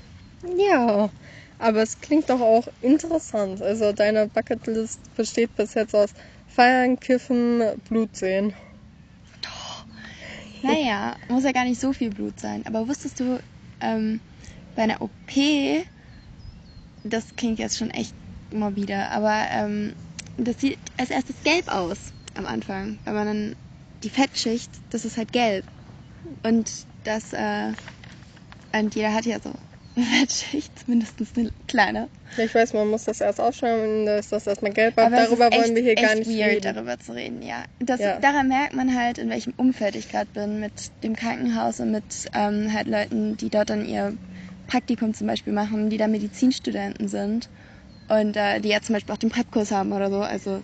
Ja, 0.58 1.10
aber 1.58 1.82
es 1.82 2.00
klingt 2.00 2.30
doch 2.30 2.40
auch 2.40 2.66
interessant. 2.82 3.62
Also 3.62 3.92
deine 3.92 4.26
Bucketlist 4.26 4.98
besteht 5.16 5.54
bis 5.56 5.74
jetzt 5.74 5.94
aus 5.94 6.10
Feiern, 6.48 6.98
Kiffen, 6.98 7.62
Blut 7.88 8.16
sehen. 8.16 8.54
Naja, 10.62 11.16
muss 11.28 11.44
ja 11.44 11.52
gar 11.52 11.64
nicht 11.64 11.80
so 11.80 11.92
viel 11.92 12.10
Blut 12.10 12.40
sein. 12.40 12.64
Aber 12.66 12.88
wusstest 12.88 13.20
du, 13.20 13.38
ähm, 13.80 14.20
bei 14.74 14.82
einer 14.82 15.02
OP, 15.02 15.12
das 17.04 17.36
klingt 17.36 17.58
jetzt 17.58 17.76
schon 17.76 17.90
echt 17.90 18.14
morbide, 18.50 19.10
aber 19.10 19.46
ähm, 19.50 19.94
das 20.38 20.60
sieht 20.60 20.78
als 20.96 21.10
erstes 21.10 21.36
gelb 21.44 21.68
aus 21.68 22.12
am 22.34 22.46
Anfang. 22.46 22.98
Wenn 23.04 23.14
man 23.14 23.26
dann 23.26 23.56
die 24.02 24.10
Fettschicht, 24.10 24.70
das 24.90 25.04
ist 25.04 25.16
halt 25.16 25.32
gelb. 25.32 25.64
Und 26.42 26.70
das, 27.04 27.32
äh, 27.32 27.72
und 28.72 28.94
jeder 28.94 29.12
hat 29.12 29.26
ja 29.26 29.38
so 29.40 29.52
eine 29.96 30.06
Fettschicht, 30.06 30.88
mindestens 30.88 31.30
eine 31.36 31.50
kleine. 31.68 32.08
Ich 32.36 32.54
weiß, 32.54 32.72
man 32.72 32.88
muss 32.88 33.04
das 33.04 33.20
erst 33.20 33.40
aufschreiben, 33.40 34.06
dann 34.06 34.18
ist 34.18 34.32
das 34.32 34.46
erstmal 34.46 34.72
gelb. 34.72 34.98
Aber 34.98 35.14
darüber 35.14 35.46
echt, 35.52 35.62
wollen 35.62 35.74
wir 35.76 35.82
hier 35.82 35.94
gar 35.94 36.14
nicht 36.14 36.28
weird, 36.28 36.64
reden. 36.64 36.74
darüber 36.74 36.98
zu 36.98 37.12
reden, 37.12 37.42
ja. 37.42 37.64
Das, 37.78 38.00
Ja. 38.00 38.18
Daran 38.18 38.48
merkt 38.48 38.74
man 38.74 38.94
halt, 38.98 39.18
in 39.18 39.30
welchem 39.30 39.54
Umfeld 39.56 39.94
ich 39.94 40.10
gerade 40.10 40.28
bin, 40.32 40.60
mit 40.60 40.72
dem 41.02 41.14
Krankenhaus 41.14 41.80
und 41.80 41.92
mit 41.92 42.04
ähm, 42.34 42.72
halt 42.72 42.88
Leuten, 42.88 43.36
die 43.36 43.50
dort 43.50 43.70
dann 43.70 43.86
ihr 43.86 44.16
Praktikum 44.66 45.14
zum 45.14 45.26
Beispiel 45.26 45.52
machen, 45.52 45.90
die 45.90 45.96
da 45.96 46.08
Medizinstudenten 46.08 47.08
sind 47.08 47.48
und 48.08 48.36
äh, 48.36 48.60
die 48.60 48.68
ja 48.68 48.80
zum 48.80 48.94
Beispiel 48.94 49.14
auch 49.14 49.18
den 49.18 49.30
Prepkurs 49.30 49.70
haben 49.70 49.92
oder 49.92 50.10
so. 50.10 50.20
Also 50.20 50.62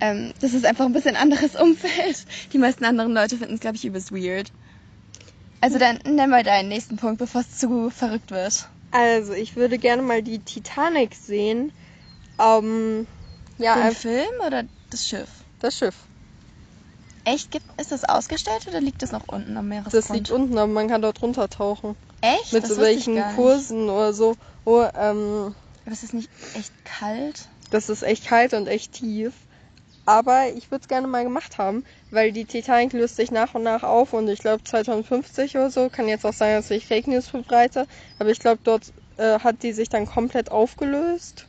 ähm, 0.00 0.32
das 0.40 0.54
ist 0.54 0.66
einfach 0.66 0.86
ein 0.86 0.92
bisschen 0.92 1.16
anderes 1.16 1.56
Umfeld. 1.60 2.24
Die 2.52 2.58
meisten 2.58 2.84
anderen 2.84 3.12
Leute 3.12 3.36
finden 3.36 3.54
es, 3.54 3.60
glaube 3.60 3.76
ich, 3.76 3.84
übelst 3.84 4.12
weird. 4.12 4.52
Also 5.60 5.78
dann 5.78 5.98
nenn 6.04 6.30
mal 6.30 6.42
deinen 6.42 6.68
nächsten 6.68 6.96
Punkt, 6.96 7.18
bevor 7.18 7.40
es 7.40 7.56
zu 7.56 7.90
verrückt 7.90 8.30
wird. 8.30 8.68
Also, 8.90 9.32
ich 9.32 9.56
würde 9.56 9.78
gerne 9.78 10.02
mal 10.02 10.22
die 10.22 10.38
Titanic 10.38 11.14
sehen. 11.14 11.72
Ähm, 12.38 13.06
ja, 13.58 13.74
Den 13.76 13.94
Film 13.94 14.28
oder 14.46 14.64
das 14.90 15.06
Schiff? 15.06 15.28
das 15.60 15.76
Schiff. 15.76 15.94
Echt? 17.24 17.50
Gibt, 17.50 17.66
ist 17.80 17.90
das 17.90 18.04
ausgestellt 18.04 18.66
oder 18.68 18.80
liegt 18.80 19.02
das 19.02 19.10
noch 19.10 19.26
unten 19.26 19.56
am 19.56 19.68
Meeresgrund? 19.68 19.94
Das 19.94 20.08
liegt 20.10 20.30
unten, 20.30 20.56
aber 20.58 20.72
man 20.72 20.86
kann 20.88 21.02
dort 21.02 21.20
runtertauchen. 21.22 21.96
Echt? 22.20 22.52
Mit 22.52 22.62
Das 22.62 22.70
so 22.70 22.80
welchen 22.80 23.16
gar 23.16 23.26
nicht. 23.28 23.36
Kursen 23.36 23.90
oder 23.90 24.12
so. 24.12 24.36
Oh, 24.64 24.86
ähm, 24.94 25.54
Aber 25.84 25.92
ist 25.92 26.04
das 26.04 26.12
nicht 26.12 26.30
echt 26.54 26.72
kalt? 26.84 27.48
das 27.70 27.88
ist 27.88 28.02
echt 28.02 28.26
kalt 28.26 28.54
und 28.54 28.68
echt 28.68 28.92
tief. 28.92 29.32
Aber 30.06 30.46
ich 30.54 30.70
würde 30.70 30.82
es 30.82 30.88
gerne 30.88 31.06
mal 31.08 31.24
gemacht 31.24 31.58
haben, 31.58 31.84
weil 32.10 32.32
die 32.32 32.44
Titanic 32.44 32.92
löst 32.92 33.16
sich 33.16 33.30
nach 33.30 33.54
und 33.54 33.64
nach 33.64 33.82
auf 33.82 34.12
und 34.12 34.28
ich 34.28 34.38
glaube 34.38 34.62
2050 34.62 35.56
oder 35.56 35.70
so, 35.70 35.88
kann 35.90 36.08
jetzt 36.08 36.24
auch 36.24 36.32
sein, 36.32 36.54
dass 36.54 36.70
ich 36.70 36.86
Fake 36.86 37.08
News 37.08 37.26
verbreite, 37.28 37.86
aber 38.18 38.30
ich 38.30 38.38
glaube 38.38 38.60
dort 38.62 38.92
äh, 39.16 39.40
hat 39.40 39.62
die 39.62 39.72
sich 39.72 39.88
dann 39.88 40.06
komplett 40.06 40.50
aufgelöst. 40.52 41.48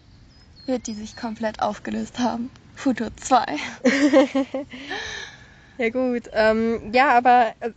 Wird 0.65 0.87
die 0.87 0.95
sich 0.95 1.15
komplett 1.15 1.61
aufgelöst 1.61 2.19
haben? 2.19 2.49
Futur 2.75 3.09
2. 3.15 3.45
Ja 5.79 5.89
gut, 5.89 6.23
ähm, 6.33 6.91
ja, 6.91 7.15
aber 7.15 7.53
äh, 7.59 7.71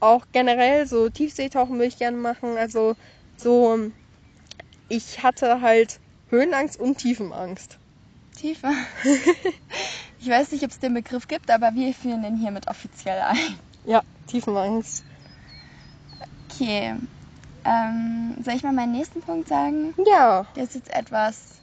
auch 0.00 0.24
generell 0.32 0.86
so 0.88 1.08
Tiefseetauchen 1.08 1.74
würde 1.74 1.86
ich 1.86 1.98
gerne 1.98 2.16
machen. 2.16 2.56
Also 2.56 2.96
so, 3.36 3.78
ich 4.88 5.22
hatte 5.22 5.60
halt 5.60 6.00
Höhenangst 6.30 6.78
und 6.80 6.98
Tiefenangst. 6.98 7.78
Tiefer. 8.36 8.72
Ich 10.20 10.28
weiß 10.28 10.50
nicht, 10.52 10.64
ob 10.64 10.70
es 10.70 10.78
den 10.78 10.94
Begriff 10.94 11.28
gibt, 11.28 11.50
aber 11.50 11.74
wir 11.74 11.94
führen 11.94 12.22
den 12.22 12.36
hiermit 12.36 12.68
offiziell 12.68 13.20
ein. 13.20 13.58
Ja, 13.84 14.02
Tiefenangst. 14.26 15.04
Okay. 16.50 16.94
Ähm, 17.64 18.36
soll 18.44 18.54
ich 18.54 18.62
mal 18.62 18.72
meinen 18.72 18.92
nächsten 18.92 19.20
Punkt 19.20 19.48
sagen? 19.48 19.94
Ja, 20.06 20.46
Der 20.56 20.64
ist 20.64 20.74
jetzt 20.74 20.92
etwas 20.94 21.60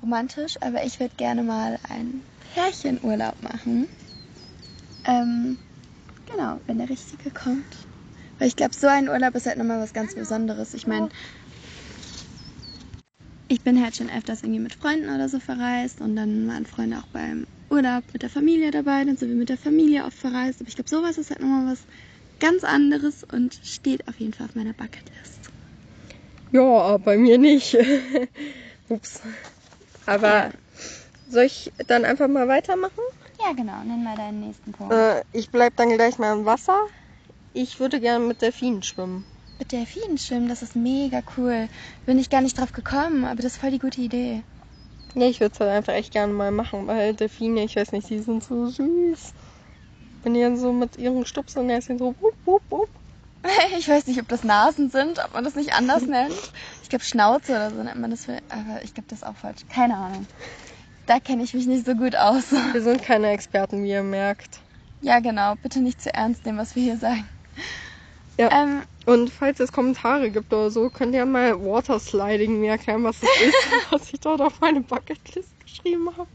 romantisch, 0.00 0.56
aber 0.62 0.84
ich 0.84 0.98
würde 0.98 1.14
gerne 1.16 1.42
mal 1.42 1.78
einen 1.88 2.22
Pärchenurlaub 2.54 3.42
machen. 3.42 3.88
Ähm, 5.04 5.58
genau, 6.30 6.60
wenn 6.66 6.78
der 6.78 6.88
richtige 6.88 7.30
kommt. 7.30 7.76
Weil 8.38 8.48
ich 8.48 8.56
glaube, 8.56 8.74
so 8.74 8.86
ein 8.86 9.08
Urlaub 9.08 9.34
ist 9.34 9.46
halt 9.46 9.58
nochmal 9.58 9.80
was 9.80 9.92
ganz 9.92 10.14
Besonderes. 10.14 10.72
Ich 10.72 10.86
meine, 10.86 11.10
ich 13.48 13.60
bin 13.60 13.82
halt 13.82 13.96
schon 13.96 14.08
öfters 14.10 14.42
irgendwie 14.42 14.60
mit 14.60 14.74
Freunden 14.74 15.14
oder 15.14 15.28
so 15.28 15.40
verreist 15.40 16.00
und 16.00 16.16
dann 16.16 16.48
waren 16.48 16.64
Freunde 16.64 16.98
auch 16.98 17.06
beim 17.12 17.46
Urlaub 17.70 18.04
mit 18.12 18.22
der 18.22 18.30
Familie 18.30 18.70
dabei, 18.70 19.04
dann 19.04 19.16
sind 19.16 19.28
wir 19.28 19.36
mit 19.36 19.48
der 19.48 19.56
Familie 19.58 20.04
oft 20.04 20.16
verreist. 20.18 20.60
Aber 20.60 20.68
ich 20.68 20.74
glaube, 20.74 20.90
sowas 20.90 21.18
ist 21.18 21.30
halt 21.30 21.40
nochmal 21.40 21.72
was 21.72 21.80
ganz 22.40 22.64
anderes 22.64 23.24
und 23.32 23.54
steht 23.62 24.08
auf 24.08 24.18
jeden 24.18 24.32
Fall 24.32 24.46
auf 24.46 24.54
meiner 24.54 24.72
Bucketlist. 24.72 25.50
ja, 26.52 26.96
bei 26.98 27.16
mir 27.16 27.38
nicht. 27.38 27.76
Ups. 28.88 29.20
Aber 30.06 30.28
Ja. 30.28 30.50
soll 31.28 31.44
ich 31.44 31.72
dann 31.86 32.04
einfach 32.04 32.26
mal 32.28 32.48
weitermachen? 32.48 33.04
Ja, 33.44 33.52
genau, 33.52 33.82
nenn 33.84 34.02
mal 34.02 34.16
deinen 34.16 34.40
nächsten 34.40 34.72
Punkt. 34.72 34.92
Äh, 34.92 35.22
ich 35.32 35.50
bleib 35.50 35.76
dann 35.76 35.90
gleich 35.96 36.18
mal 36.18 36.32
im 36.36 36.44
Wasser. 36.44 36.76
Ich 37.52 37.78
würde 37.80 38.00
gerne 38.00 38.24
mit 38.24 38.42
Delfinen 38.42 38.82
schwimmen. 38.82 39.24
Mit 39.58 39.72
Delfinen 39.72 40.18
schwimmen, 40.18 40.48
das 40.48 40.62
ist 40.62 40.74
mega 40.74 41.22
cool. 41.36 41.68
Bin 42.06 42.18
ich 42.18 42.30
gar 42.30 42.40
nicht 42.40 42.58
drauf 42.58 42.72
gekommen, 42.72 43.24
aber 43.24 43.36
das 43.42 43.52
ist 43.52 43.60
voll 43.60 43.70
die 43.70 43.78
gute 43.78 44.00
Idee. 44.00 44.42
Ja, 45.14 45.26
ich 45.26 45.40
würde 45.40 45.52
es 45.52 45.60
halt 45.60 45.70
einfach 45.70 45.92
echt 45.92 46.12
gerne 46.12 46.32
mal 46.32 46.50
machen, 46.50 46.86
weil 46.86 47.14
Delfine, 47.14 47.64
ich 47.64 47.76
weiß 47.76 47.92
nicht, 47.92 48.08
die 48.10 48.20
sind 48.20 48.44
so 48.44 48.66
süß. 48.66 49.32
Wenn 50.22 50.34
die 50.34 50.40
dann 50.40 50.56
so 50.56 50.72
mit 50.72 50.96
ihren 50.96 51.26
Stupsernäschen 51.26 51.98
so 51.98 52.14
wupp, 52.20 52.36
wupp, 52.44 52.62
wupp. 52.70 52.88
Ich 53.78 53.88
weiß 53.88 54.06
nicht, 54.06 54.20
ob 54.20 54.28
das 54.28 54.44
Nasen 54.44 54.90
sind, 54.90 55.18
ob 55.24 55.32
man 55.32 55.44
das 55.44 55.54
nicht 55.54 55.72
anders 55.74 56.02
nennt. 56.06 56.52
Ich 56.82 56.88
glaube 56.88 57.04
Schnauze 57.04 57.52
oder 57.52 57.70
so 57.70 57.82
nennt 57.82 58.00
man 58.00 58.10
das. 58.10 58.26
Für, 58.26 58.38
aber 58.50 58.82
ich 58.82 58.94
glaube 58.94 59.08
das 59.08 59.22
ist 59.22 59.26
auch 59.26 59.36
falsch. 59.36 59.62
Keine 59.68 59.96
Ahnung. 59.96 60.26
Da 61.06 61.18
kenne 61.18 61.42
ich 61.42 61.54
mich 61.54 61.66
nicht 61.66 61.86
so 61.86 61.94
gut 61.94 62.14
aus. 62.14 62.52
Wir 62.72 62.82
sind 62.82 63.02
keine 63.02 63.30
Experten, 63.30 63.82
wie 63.82 63.90
ihr 63.90 64.02
merkt. 64.02 64.60
Ja, 65.00 65.20
genau. 65.20 65.54
Bitte 65.62 65.80
nicht 65.80 66.00
zu 66.00 66.12
ernst 66.12 66.44
nehmen, 66.44 66.58
was 66.58 66.76
wir 66.76 66.82
hier 66.82 66.98
sagen. 66.98 67.26
Ja. 68.38 68.50
Ähm, 68.52 68.82
Und 69.10 69.28
falls 69.28 69.58
es 69.58 69.72
Kommentare 69.72 70.30
gibt 70.30 70.52
oder 70.52 70.70
so, 70.70 70.88
könnt 70.88 71.16
ihr 71.16 71.26
mal 71.26 71.60
Watersliding 71.60 72.60
mir 72.60 72.70
erklären, 72.70 73.02
was 73.02 73.18
das 73.18 73.30
ist, 73.44 73.54
was 73.90 74.12
ich 74.12 74.20
dort 74.20 74.40
auf 74.40 74.60
meine 74.60 74.82
Bucketlist 74.82 75.58
geschrieben 75.58 76.08
habe. 76.16 76.30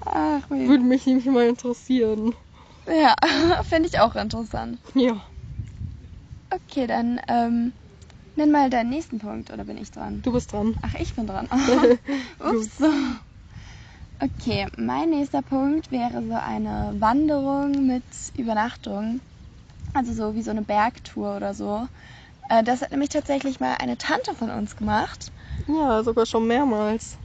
ach, 0.00 0.50
weh. 0.50 0.66
Würde 0.66 0.82
mich 0.82 1.04
nämlich 1.04 1.26
mal 1.26 1.46
interessieren. 1.46 2.34
Ja, 2.86 3.14
finde 3.64 3.90
ich 3.90 4.00
auch 4.00 4.14
interessant. 4.14 4.78
Ja. 4.94 5.22
Okay, 6.48 6.86
dann 6.86 7.20
ähm, 7.28 7.74
nenn 8.34 8.50
mal 8.50 8.70
deinen 8.70 8.88
nächsten 8.88 9.18
Punkt, 9.18 9.50
oder 9.50 9.64
bin 9.64 9.76
ich 9.76 9.90
dran? 9.90 10.22
Du 10.22 10.32
bist 10.32 10.54
dran. 10.54 10.74
Ach, 10.80 10.94
ich 10.94 11.12
bin 11.14 11.26
dran. 11.26 11.50
Ups. 12.38 12.80
Okay, 14.18 14.66
mein 14.76 15.10
nächster 15.10 15.42
Punkt 15.42 15.90
wäre 15.90 16.22
so 16.26 16.34
eine 16.34 16.94
Wanderung 16.98 17.86
mit 17.86 18.04
Übernachtung. 18.34 19.20
Also 19.94 20.12
so 20.14 20.34
wie 20.34 20.42
so 20.42 20.50
eine 20.50 20.62
Bergtour 20.62 21.36
oder 21.36 21.54
so. 21.54 21.88
Äh, 22.48 22.62
Das 22.64 22.82
hat 22.82 22.92
nämlich 22.92 23.10
tatsächlich 23.10 23.60
mal 23.60 23.76
eine 23.76 23.98
Tante 23.98 24.34
von 24.34 24.50
uns 24.50 24.76
gemacht. 24.76 25.32
Ja, 25.66 26.02
sogar 26.02 26.26
schon 26.26 26.46
mehrmals. 26.46 27.18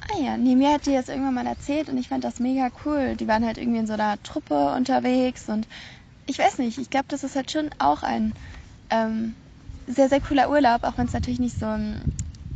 Ah 0.00 0.06
Ah 0.18 0.22
ja, 0.22 0.36
nee, 0.36 0.54
mir 0.54 0.72
hat 0.74 0.86
die 0.86 0.92
das 0.94 1.08
irgendwann 1.08 1.34
mal 1.34 1.46
erzählt 1.46 1.88
und 1.88 1.98
ich 1.98 2.08
fand 2.08 2.24
das 2.24 2.38
mega 2.40 2.70
cool. 2.84 3.16
Die 3.16 3.28
waren 3.28 3.44
halt 3.44 3.58
irgendwie 3.58 3.80
in 3.80 3.86
so 3.86 3.92
einer 3.94 4.22
Truppe 4.22 4.72
unterwegs 4.74 5.48
und 5.48 5.66
ich 6.26 6.38
weiß 6.38 6.58
nicht, 6.58 6.78
ich 6.78 6.90
glaube, 6.90 7.06
das 7.08 7.24
ist 7.24 7.36
halt 7.36 7.50
schon 7.50 7.70
auch 7.78 8.02
ein 8.02 8.32
ähm, 8.90 9.36
sehr, 9.86 10.08
sehr 10.08 10.20
cooler 10.20 10.50
Urlaub, 10.50 10.84
auch 10.84 10.98
wenn 10.98 11.06
es 11.06 11.12
natürlich 11.12 11.40
nicht 11.40 11.58
so 11.58 11.66
ein 11.66 12.04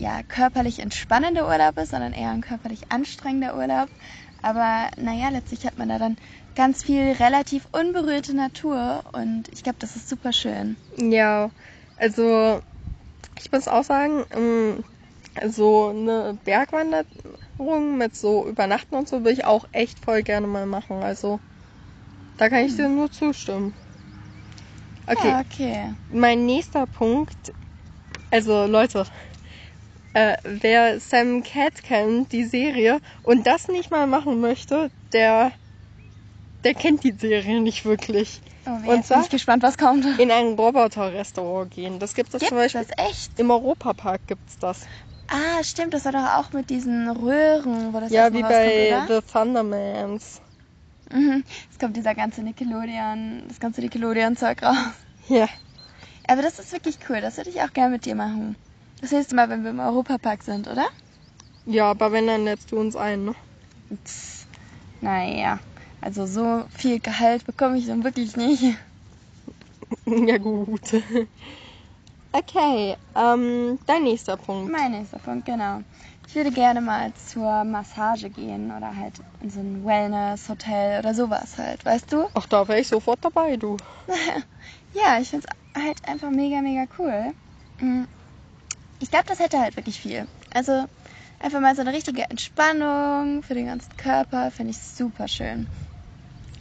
ja, 0.01 0.23
körperlich 0.25 0.81
entspannender 0.81 1.47
Urlaub 1.47 1.79
ist, 1.79 1.91
sondern 1.91 2.13
eher 2.13 2.31
ein 2.31 2.41
körperlich 2.41 2.91
anstrengender 2.91 3.57
Urlaub. 3.57 3.89
Aber 4.43 4.91
naja, 4.97 5.29
letztlich 5.29 5.67
hat 5.67 5.79
man 5.79 5.89
da 5.91 5.99
dann 5.99 6.17
ganz 6.55 6.83
viel 6.83 7.13
relativ 7.13 7.67
unberührte 7.73 8.35
Natur 8.35 9.05
und 9.13 9.49
ich 9.53 9.63
glaube, 9.63 9.79
das 9.79 9.97
ist 9.97 10.09
super 10.09 10.33
schön. 10.33 10.79
Ja, 10.97 11.51
also 11.97 12.61
ich 13.39 13.53
muss 13.53 13.69
auch 13.69 13.85
sagen, 13.85 14.25
ähm, 14.31 14.85
so 15.49 15.89
eine 15.89 16.39
Bergwanderung 16.45 17.99
mit 17.99 18.15
so 18.17 18.47
Übernachten 18.47 18.97
und 18.97 19.09
so 19.09 19.25
will 19.25 19.33
ich 19.33 19.45
auch 19.45 19.67
echt 19.73 20.01
voll 20.01 20.23
gerne 20.23 20.47
mal 20.47 20.67
machen. 20.67 21.03
Also 21.03 21.41
da 22.39 22.49
kann 22.49 22.65
ich 22.65 22.77
dir 22.77 22.89
nur 22.89 23.11
zustimmen. 23.11 23.75
Okay, 25.07 25.29
Ja, 25.29 25.41
okay. 25.41 25.95
mein 26.09 26.47
nächster 26.47 26.87
Punkt, 26.87 27.53
also 28.31 28.67
Leute, 28.67 29.07
äh, 30.15 30.37
wer 30.45 30.99
Sam 31.01 31.43
Cat 31.43 31.83
kennt, 31.83 32.33
die 32.33 32.45
Serie, 32.45 33.01
und 33.23 33.47
das 33.47 33.69
nicht 33.69 33.91
mal 33.91 34.07
machen 34.07 34.41
möchte, 34.41 34.91
der, 35.13 35.53
der 36.65 36.75
kennt 36.75 37.05
die 37.05 37.13
Serie 37.13 37.61
nicht 37.61 37.85
wirklich. 37.85 38.41
Oh, 38.67 38.71
Und 38.71 38.85
jetzt 38.87 38.89
bin 38.89 39.03
zwar- 39.03 39.23
ich 39.23 39.31
gespannt, 39.31 39.63
was 39.63 39.79
kommt. 39.79 40.05
In 40.19 40.31
ein 40.31 40.55
Roboterrestaurant 40.55 41.71
gehen. 41.71 41.99
Das 41.99 42.15
gibt 42.15 42.35
es 42.35 42.43
zum 42.43 42.57
Beispiel 42.57 42.85
das 42.85 43.07
echt? 43.07 43.39
im 43.39 43.51
Europapark 43.51 44.27
gibt's 44.27 44.59
das. 44.59 44.87
Ah, 45.29 45.63
stimmt, 45.63 45.95
das 45.95 46.05
war 46.05 46.13
doch 46.13 46.35
auch 46.39 46.53
mit 46.53 46.71
diesen 46.71 47.09
Röhren, 47.09 47.95
wo 47.95 48.01
das 48.01 48.11
ja, 48.11 48.33
wie 48.33 48.43
bei 48.43 48.89
oder? 49.07 49.21
The 49.23 49.33
Thundermans. 49.33 50.41
Mhm. 51.13 51.45
Es 51.71 51.79
kommt 51.79 51.97
dieser 51.97 52.15
ganze 52.17 52.43
Nickelodeon, 52.43 53.45
das 53.49 53.61
ganze 53.61 53.81
Nickelodeon-Zeug 53.81 54.63
raus. 54.63 54.77
Ja. 55.29 55.49
Aber 56.27 56.43
das 56.43 56.59
ist 56.59 56.73
wirklich 56.73 56.99
cool, 57.09 57.21
das 57.21 57.37
würde 57.37 57.51
ich 57.51 57.61
auch 57.63 57.73
gerne 57.73 57.91
mit 57.91 58.05
dir 58.05 58.15
machen. 58.17 58.57
Das 59.01 59.13
nächste 59.13 59.35
Mal, 59.35 59.49
wenn 59.49 59.63
wir 59.63 59.71
im 59.71 59.81
Europapark 59.81 60.43
sind, 60.43 60.69
oder? 60.69 60.87
Ja, 61.65 61.91
aber 61.91 62.13
wenn, 62.13 62.27
dann 62.27 62.45
lädst 62.45 62.73
du 62.73 62.79
uns 62.79 62.97
ein, 62.97 63.25
ne? 63.25 63.35
Pff, 64.05 64.47
naja, 65.01 65.61
also 66.01 66.27
so 66.27 66.65
viel 66.71 67.01
Gehalt 67.01 67.45
bekomme 67.45 67.79
ich 67.79 67.87
dann 67.87 68.05
wirklich 68.05 68.37
nicht. 68.37 68.63
ja, 70.07 70.37
gut. 70.39 70.93
Okay, 72.33 72.97
ähm, 73.17 73.79
dein 73.87 74.05
nächster 74.05 74.37
Punkt. 74.37 74.71
Mein 74.71 74.93
nächster 74.93 75.19
Punkt, 75.19 75.47
genau. 75.47 75.81
Ich 76.29 76.35
würde 76.37 76.53
gerne 76.53 76.81
mal 76.81 77.13
zur 77.15 77.65
Massage 77.65 78.31
gehen 78.31 78.71
oder 78.71 78.95
halt 78.95 79.21
in 79.41 79.51
so 79.51 79.61
ein 79.61 79.85
Wellness-Hotel 79.85 81.01
oder 81.01 81.13
sowas 81.13 81.59
halt, 81.59 81.85
weißt 81.85 82.13
du? 82.13 82.27
Ach, 82.35 82.47
da 82.47 82.69
wäre 82.69 82.79
ich 82.81 82.89
sofort 82.89 83.19
dabei, 83.25 83.57
du. 83.57 83.77
Ja, 84.93 85.21
ich 85.21 85.31
finde 85.31 85.47
es 85.75 85.83
halt 85.83 86.09
einfach 86.09 86.31
mega, 86.31 86.61
mega 86.63 86.85
cool. 86.99 87.33
Ich 89.01 89.11
glaube, 89.11 89.25
das 89.27 89.39
hätte 89.41 89.59
halt 89.59 89.77
wirklich 89.77 89.99
viel. 90.01 90.29
Also 90.53 90.85
einfach 91.41 91.61
mal 91.61 91.75
so 91.75 91.81
eine 91.81 91.93
richtige 91.93 92.29
Entspannung 92.31 93.43
für 93.43 93.55
den 93.55 93.67
ganzen 93.67 93.97
Körper, 93.97 94.51
finde 94.51 94.71
ich 94.71 94.79
super 94.79 95.27
schön. 95.27 95.69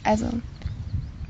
Also, 0.02 0.30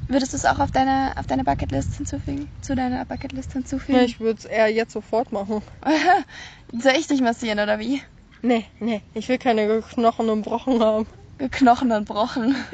würdest 0.06 0.32
du 0.32 0.36
es 0.36 0.44
auch 0.44 0.60
auf 0.60 0.70
deine, 0.70 1.12
auf 1.16 1.26
deine 1.26 1.44
Bucketlist 1.44 1.96
hinzufügen? 1.96 2.48
Zu 2.60 2.74
deiner 2.74 3.04
Bucketlist 3.04 3.52
hinzufügen? 3.52 3.98
Ja, 3.98 4.04
ich 4.04 4.20
würde 4.20 4.38
es 4.38 4.44
eher 4.44 4.68
jetzt 4.68 4.92
sofort 4.92 5.32
machen. 5.32 5.62
Soll 6.72 6.92
ich 6.92 7.08
dich 7.08 7.20
massieren 7.20 7.58
oder 7.58 7.78
wie? 7.78 8.00
Nee, 8.42 8.66
nee, 8.78 9.02
ich 9.12 9.28
will 9.28 9.38
keine 9.38 9.82
Knochen 9.82 10.30
und 10.30 10.42
Brochen 10.42 10.82
haben. 10.82 11.06
Knochen 11.50 11.92
und 11.92 12.06
Brochen. 12.06 12.54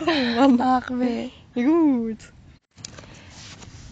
Oh 0.00 0.06
Mann. 0.06 0.60
Ach 0.60 0.90
weh. 0.90 1.30
Gut. 1.54 2.32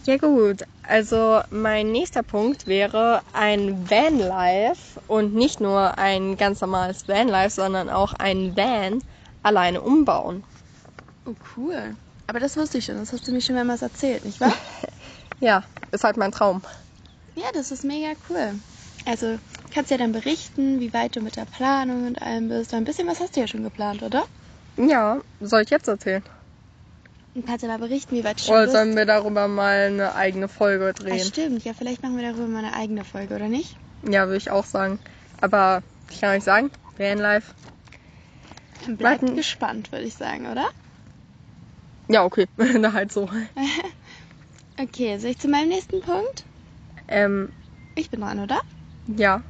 Ja 0.03 0.17
gut, 0.17 0.63
also 0.81 1.41
mein 1.51 1.91
nächster 1.91 2.23
Punkt 2.23 2.65
wäre 2.65 3.21
ein 3.33 3.87
Vanlife 3.89 4.99
und 5.05 5.35
nicht 5.35 5.59
nur 5.59 5.97
ein 5.99 6.37
ganz 6.37 6.59
normales 6.61 7.07
Vanlife, 7.07 7.51
sondern 7.51 7.89
auch 7.89 8.13
ein 8.13 8.57
Van 8.57 9.03
alleine 9.43 9.81
umbauen. 9.81 10.43
Oh, 11.25 11.35
cool. 11.55 11.95
Aber 12.25 12.39
das 12.39 12.57
wusste 12.57 12.79
ich 12.79 12.85
schon, 12.85 12.97
das 12.97 13.13
hast 13.13 13.27
du 13.27 13.31
mir 13.31 13.41
schon 13.41 13.55
mehrmals 13.55 13.83
erzählt, 13.83 14.25
nicht 14.25 14.41
wahr? 14.41 14.53
Ja, 15.39 15.63
ist 15.91 16.03
halt 16.03 16.17
mein 16.17 16.31
Traum. 16.31 16.61
Ja, 17.33 17.45
das 17.53 17.71
ist 17.71 17.83
mega 17.83 18.13
cool. 18.29 18.59
Also 19.05 19.39
kannst 19.73 19.89
ja 19.89 19.97
dann 19.97 20.11
berichten, 20.11 20.79
wie 20.79 20.93
weit 20.93 21.15
du 21.15 21.21
mit 21.21 21.35
der 21.35 21.45
Planung 21.45 22.05
und 22.05 22.21
allem 22.21 22.47
bist. 22.47 22.75
Ein 22.75 22.83
bisschen 22.83 23.07
was 23.07 23.19
hast 23.19 23.35
du 23.35 23.39
ja 23.39 23.47
schon 23.47 23.63
geplant, 23.63 24.03
oder? 24.03 24.23
Ja, 24.77 25.19
soll 25.39 25.63
ich 25.63 25.71
jetzt 25.71 25.87
erzählen? 25.87 26.23
Und 27.33 27.45
kannst 27.45 27.63
ja 27.63 27.69
mal 27.69 27.79
berichten, 27.79 28.15
wie 28.15 28.23
weit 28.23 28.39
du 28.39 28.43
schon 28.43 28.53
Oder 28.53 28.63
bist. 28.63 28.73
sollen 28.73 28.95
wir 28.95 29.05
darüber 29.05 29.47
mal 29.47 29.87
eine 29.87 30.15
eigene 30.15 30.47
Folge 30.47 30.87
ah, 30.89 30.93
drehen? 30.93 31.19
stimmt, 31.19 31.63
ja, 31.63 31.73
vielleicht 31.73 32.03
machen 32.03 32.17
wir 32.17 32.23
darüber 32.29 32.47
mal 32.47 32.65
eine 32.65 32.73
eigene 32.73 33.03
Folge, 33.03 33.35
oder 33.35 33.47
nicht? 33.47 33.77
Ja, 34.03 34.25
würde 34.27 34.37
ich 34.37 34.51
auch 34.51 34.65
sagen. 34.65 34.99
Aber 35.39 35.81
ich 36.09 36.19
kann 36.19 36.35
euch 36.35 36.43
sagen, 36.43 36.71
Vanlife. 36.97 37.53
Dann 38.85 38.97
bleibt 38.97 39.21
Warten. 39.21 39.35
gespannt, 39.37 39.91
würde 39.91 40.05
ich 40.05 40.15
sagen, 40.15 40.47
oder? 40.47 40.67
Ja, 42.09 42.25
okay, 42.25 42.45
na 42.57 42.93
halt 42.93 43.11
so. 43.11 43.29
Okay, 44.79 45.19
soll 45.19 45.31
ich 45.31 45.37
zu 45.37 45.47
meinem 45.47 45.69
nächsten 45.69 46.01
Punkt? 46.01 46.43
Ähm, 47.07 47.51
Ich 47.95 48.09
bin 48.09 48.21
dran, 48.21 48.39
oder? 48.39 48.59
ja. 49.05 49.43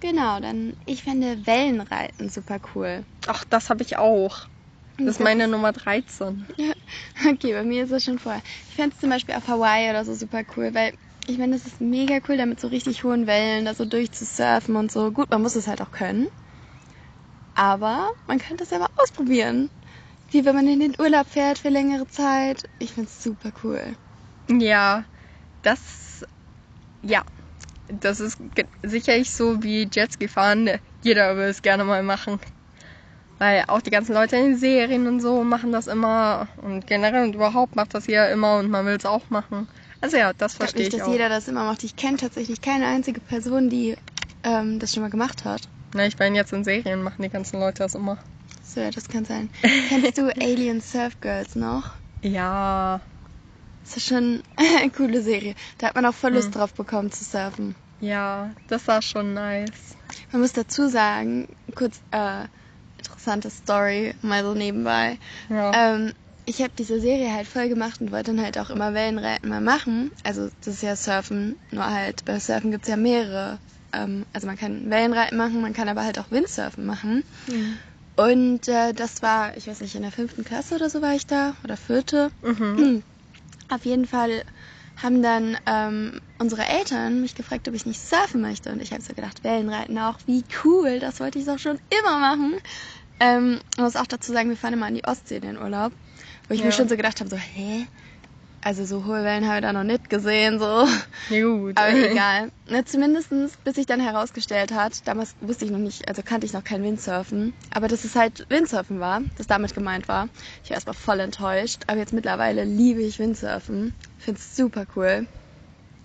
Genau, 0.00 0.38
dann 0.40 0.74
ich 0.86 1.02
fände 1.02 1.46
Wellenreiten 1.46 2.28
super 2.30 2.58
cool. 2.74 3.04
Ach, 3.26 3.44
das 3.44 3.68
habe 3.68 3.82
ich 3.82 3.96
auch. 3.98 4.48
Das 4.98 5.06
ist 5.16 5.20
meine 5.20 5.46
Nummer 5.46 5.72
13. 5.72 6.46
Okay, 7.30 7.52
bei 7.52 7.62
mir 7.62 7.84
ist 7.84 7.92
das 7.92 8.04
schon 8.04 8.18
vorher. 8.18 8.42
Ich 8.68 8.74
fände 8.74 8.94
es 8.94 9.00
zum 9.00 9.10
Beispiel 9.10 9.34
auf 9.34 9.46
Hawaii 9.46 9.90
oder 9.90 10.04
so 10.04 10.14
super 10.14 10.42
cool, 10.56 10.74
weil 10.74 10.92
ich 11.26 11.38
meine, 11.38 11.54
es 11.56 11.66
ist 11.66 11.80
mega 11.80 12.18
cool, 12.28 12.36
da 12.36 12.46
mit 12.46 12.58
so 12.58 12.68
richtig 12.68 13.04
hohen 13.04 13.26
Wellen 13.26 13.64
da 13.66 13.74
so 13.74 13.84
durchzusurfen 13.84 14.76
und 14.76 14.90
so. 14.90 15.12
Gut, 15.12 15.30
man 15.30 15.42
muss 15.42 15.56
es 15.56 15.66
halt 15.66 15.82
auch 15.82 15.90
können. 15.90 16.26
Aber 17.54 18.08
man 18.26 18.38
könnte 18.38 18.64
es 18.64 18.70
ja 18.70 18.78
mal 18.78 18.88
ausprobieren. 18.96 19.70
Wie 20.30 20.44
wenn 20.44 20.54
man 20.54 20.66
in 20.68 20.80
den 20.80 20.94
Urlaub 20.98 21.28
fährt 21.28 21.58
für 21.58 21.68
längere 21.68 22.06
Zeit. 22.06 22.68
Ich 22.78 22.92
finde 22.92 23.08
es 23.08 23.22
super 23.22 23.52
cool. 23.62 23.96
Ja, 24.48 25.04
das. 25.62 26.24
Ja. 27.02 27.22
Das 27.88 28.20
ist 28.20 28.38
sicherlich 28.82 29.30
so 29.30 29.62
wie 29.62 29.88
Jetski 29.90 30.28
fahren. 30.28 30.78
Jeder 31.02 31.36
will 31.36 31.46
es 31.46 31.62
gerne 31.62 31.84
mal 31.84 32.02
machen. 32.02 32.38
Weil 33.38 33.64
auch 33.68 33.80
die 33.80 33.90
ganzen 33.90 34.14
Leute 34.14 34.36
in 34.36 34.44
den 34.44 34.56
Serien 34.58 35.06
und 35.06 35.20
so 35.20 35.44
machen 35.44 35.70
das 35.72 35.86
immer. 35.86 36.48
Und 36.56 36.86
generell 36.86 37.24
und 37.24 37.34
überhaupt 37.34 37.76
macht 37.76 37.94
das 37.94 38.06
jeder 38.06 38.30
immer 38.30 38.58
und 38.58 38.70
man 38.70 38.84
will 38.86 38.96
es 38.96 39.06
auch 39.06 39.30
machen. 39.30 39.68
Also 40.00 40.16
ja, 40.16 40.32
das 40.32 40.52
Ich 40.52 40.58
verstehe 40.58 40.82
nicht, 40.82 40.94
ich 40.94 40.98
dass 41.00 41.08
auch. 41.08 41.12
jeder 41.12 41.28
das 41.28 41.46
immer 41.48 41.64
macht. 41.64 41.84
Ich 41.84 41.96
kenne 41.96 42.16
tatsächlich 42.16 42.60
keine 42.60 42.86
einzige 42.86 43.20
Person, 43.20 43.70
die 43.70 43.96
ähm, 44.42 44.78
das 44.78 44.92
schon 44.94 45.02
mal 45.02 45.10
gemacht 45.10 45.44
hat. 45.44 45.68
Na, 45.94 46.06
ich 46.06 46.18
meine, 46.18 46.36
jetzt 46.36 46.52
in 46.52 46.64
Serien 46.64 47.02
machen 47.02 47.22
die 47.22 47.28
ganzen 47.28 47.60
Leute 47.60 47.82
das 47.84 47.94
immer. 47.94 48.18
So, 48.62 48.80
ja, 48.80 48.90
das 48.90 49.08
kann 49.08 49.24
sein. 49.24 49.50
Kennst 49.88 50.18
du 50.18 50.28
Alien 50.40 50.80
Surf 50.80 51.20
Girls 51.20 51.54
noch? 51.54 51.90
Ja. 52.22 53.00
Das 53.84 53.96
ist 53.96 54.06
schon 54.08 54.42
eine 54.56 54.90
coole 54.90 55.22
Serie. 55.22 55.54
Da 55.78 55.88
hat 55.88 55.94
man 55.94 56.04
auch 56.06 56.14
voll 56.14 56.32
Lust 56.34 56.48
Hm. 56.48 56.60
drauf 56.60 56.74
bekommen 56.74 57.10
zu 57.10 57.24
surfen. 57.24 57.74
Ja, 58.00 58.50
das 58.68 58.86
war 58.86 59.00
schon 59.02 59.34
nice. 59.34 59.96
Man 60.30 60.42
muss 60.42 60.52
dazu 60.52 60.88
sagen, 60.88 61.48
kurz 61.74 62.00
äh, 62.10 62.44
interessante 63.34 63.50
Story, 63.50 64.14
mal 64.22 64.42
so 64.42 64.54
nebenbei. 64.54 65.18
Ja. 65.48 65.72
Ähm, 65.74 66.12
ich 66.44 66.62
habe 66.62 66.72
diese 66.78 67.00
Serie 67.00 67.32
halt 67.32 67.46
voll 67.46 67.68
gemacht 67.68 68.00
und 68.00 68.10
wollte 68.10 68.32
dann 68.34 68.42
halt 68.42 68.56
auch 68.58 68.70
immer 68.70 68.94
Wellenreiten 68.94 69.50
mal 69.50 69.60
machen. 69.60 70.10
Also 70.24 70.48
das 70.60 70.74
ist 70.74 70.82
ja 70.82 70.96
Surfen, 70.96 71.58
nur 71.70 71.84
halt 71.84 72.24
bei 72.24 72.40
Surfen 72.40 72.70
gibt's 72.70 72.88
ja 72.88 72.96
mehrere. 72.96 73.60
Ähm, 73.92 74.24
also 74.32 74.46
man 74.46 74.56
kann 74.56 74.88
Wellenreiten 74.90 75.36
machen, 75.36 75.60
man 75.60 75.74
kann 75.74 75.88
aber 75.88 76.04
halt 76.04 76.18
auch 76.18 76.30
Windsurfen 76.30 76.86
machen. 76.86 77.22
Mhm. 77.48 77.78
Und 78.16 78.66
äh, 78.68 78.94
das 78.94 79.22
war, 79.22 79.56
ich 79.56 79.68
weiß 79.68 79.80
nicht, 79.80 79.94
in 79.94 80.02
der 80.02 80.10
fünften 80.10 80.44
Klasse 80.44 80.74
oder 80.74 80.90
so 80.90 81.02
war 81.02 81.14
ich 81.14 81.26
da, 81.26 81.54
oder 81.64 81.76
vierte. 81.76 82.30
Mhm. 82.40 83.04
Auf 83.68 83.84
jeden 83.84 84.06
Fall 84.06 84.42
haben 84.96 85.22
dann 85.22 85.56
ähm, 85.66 86.20
unsere 86.38 86.64
Eltern 86.66 87.20
mich 87.20 87.34
gefragt, 87.34 87.68
ob 87.68 87.74
ich 87.74 87.86
nicht 87.86 88.00
surfen 88.00 88.40
möchte. 88.40 88.72
Und 88.72 88.80
ich 88.80 88.92
habe 88.92 89.02
so 89.02 89.12
gedacht, 89.12 89.44
Wellenreiten 89.44 89.98
auch, 89.98 90.18
wie 90.26 90.44
cool, 90.64 90.98
das 90.98 91.20
wollte 91.20 91.38
ich 91.38 91.44
doch 91.44 91.58
schon 91.58 91.78
immer 92.00 92.18
machen. 92.18 92.54
Ähm, 93.20 93.60
ich 93.72 93.78
muss 93.78 93.96
auch 93.96 94.06
dazu 94.06 94.32
sagen, 94.32 94.48
wir 94.48 94.56
fahren 94.56 94.74
immer 94.74 94.86
an 94.86 94.94
die 94.94 95.04
Ostsee 95.04 95.36
in 95.36 95.42
den 95.42 95.58
Urlaub. 95.58 95.92
Wo 96.48 96.54
ich 96.54 96.60
Ja. 96.60 96.66
mir 96.66 96.72
schon 96.72 96.88
so 96.88 96.96
gedacht 96.96 97.20
habe, 97.20 97.30
so, 97.30 97.36
hä? 97.36 97.86
Also 98.60 98.84
so 98.84 99.04
hohe 99.04 99.22
Wellen 99.24 99.46
habe 99.46 99.58
ich 99.58 99.62
da 99.62 99.72
noch 99.72 99.84
nicht 99.84 100.10
gesehen, 100.10 100.58
so. 100.58 100.86
Ja, 101.28 101.42
gut. 101.42 101.78
Aber 101.78 101.92
egal. 101.92 102.50
Na, 102.66 102.84
zumindestens, 102.84 103.52
bis 103.64 103.76
sich 103.76 103.86
dann 103.86 104.00
herausgestellt 104.00 104.72
hat, 104.72 105.06
damals 105.06 105.36
wusste 105.40 105.64
ich 105.64 105.70
noch 105.70 105.78
nicht, 105.78 106.08
also 106.08 106.22
kannte 106.22 106.46
ich 106.46 106.52
noch 106.52 106.64
kein 106.64 106.82
Windsurfen, 106.82 107.54
aber 107.70 107.86
dass 107.88 108.04
es 108.04 108.16
halt 108.16 108.46
Windsurfen 108.48 108.98
war, 109.00 109.22
das 109.36 109.46
damit 109.46 109.74
gemeint 109.74 110.08
war. 110.08 110.28
Ich 110.64 110.70
war 110.70 110.74
erstmal 110.74 110.94
voll 110.94 111.20
enttäuscht, 111.20 111.84
aber 111.86 111.98
jetzt 111.98 112.12
mittlerweile 112.12 112.64
liebe 112.64 113.02
ich 113.02 113.18
Windsurfen. 113.18 113.94
Finde 114.16 114.40
es 114.40 114.56
super 114.56 114.86
cool. 114.96 115.26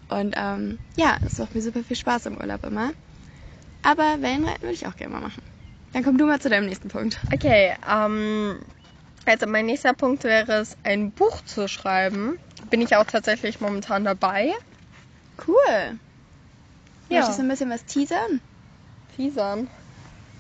Und 0.10 0.36
ähm, 0.38 0.80
ja, 0.96 1.18
es 1.26 1.40
macht 1.40 1.56
mir 1.56 1.62
super 1.62 1.84
viel 1.84 1.96
Spaß 1.96 2.28
im 2.28 2.38
Urlaub 2.38 2.64
immer. 2.66 2.92
Aber 3.82 4.22
Wellenreiten 4.22 4.62
würde 4.62 4.74
ich 4.76 4.86
auch 4.86 4.96
gerne 4.96 5.14
mal 5.14 5.22
machen. 5.22 5.42
Dann 5.94 6.04
komm 6.04 6.18
du 6.18 6.26
mal 6.26 6.40
zu 6.42 6.50
deinem 6.50 6.66
nächsten 6.66 6.90
Punkt. 6.90 7.20
Okay, 7.34 7.74
ähm, 7.90 8.58
also 9.26 9.46
mein 9.48 9.66
nächster 9.68 9.94
Punkt 9.94 10.24
wäre 10.24 10.54
es, 10.54 10.76
ein 10.84 11.12
Buch 11.12 11.42
zu 11.46 11.68
schreiben. 11.68 12.38
Bin 12.70 12.82
ich 12.82 12.96
auch 12.96 13.06
tatsächlich 13.06 13.62
momentan 13.62 14.04
dabei. 14.04 14.52
Cool. 15.48 15.98
Ja. 17.10 17.20
Möchtest 17.20 17.40
du 17.40 17.44
ein 17.44 17.50
bisschen 17.50 17.70
was 17.70 17.86
teasern? 17.86 18.42
Teasern. 19.16 19.68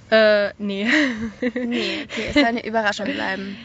Äh, 0.10 0.50
nee. 0.58 0.88
Nee, 1.42 2.08
okay, 2.10 2.26
es 2.30 2.34
soll 2.34 2.46
eine 2.46 2.66
Überraschung 2.66 3.06
bleiben. 3.06 3.58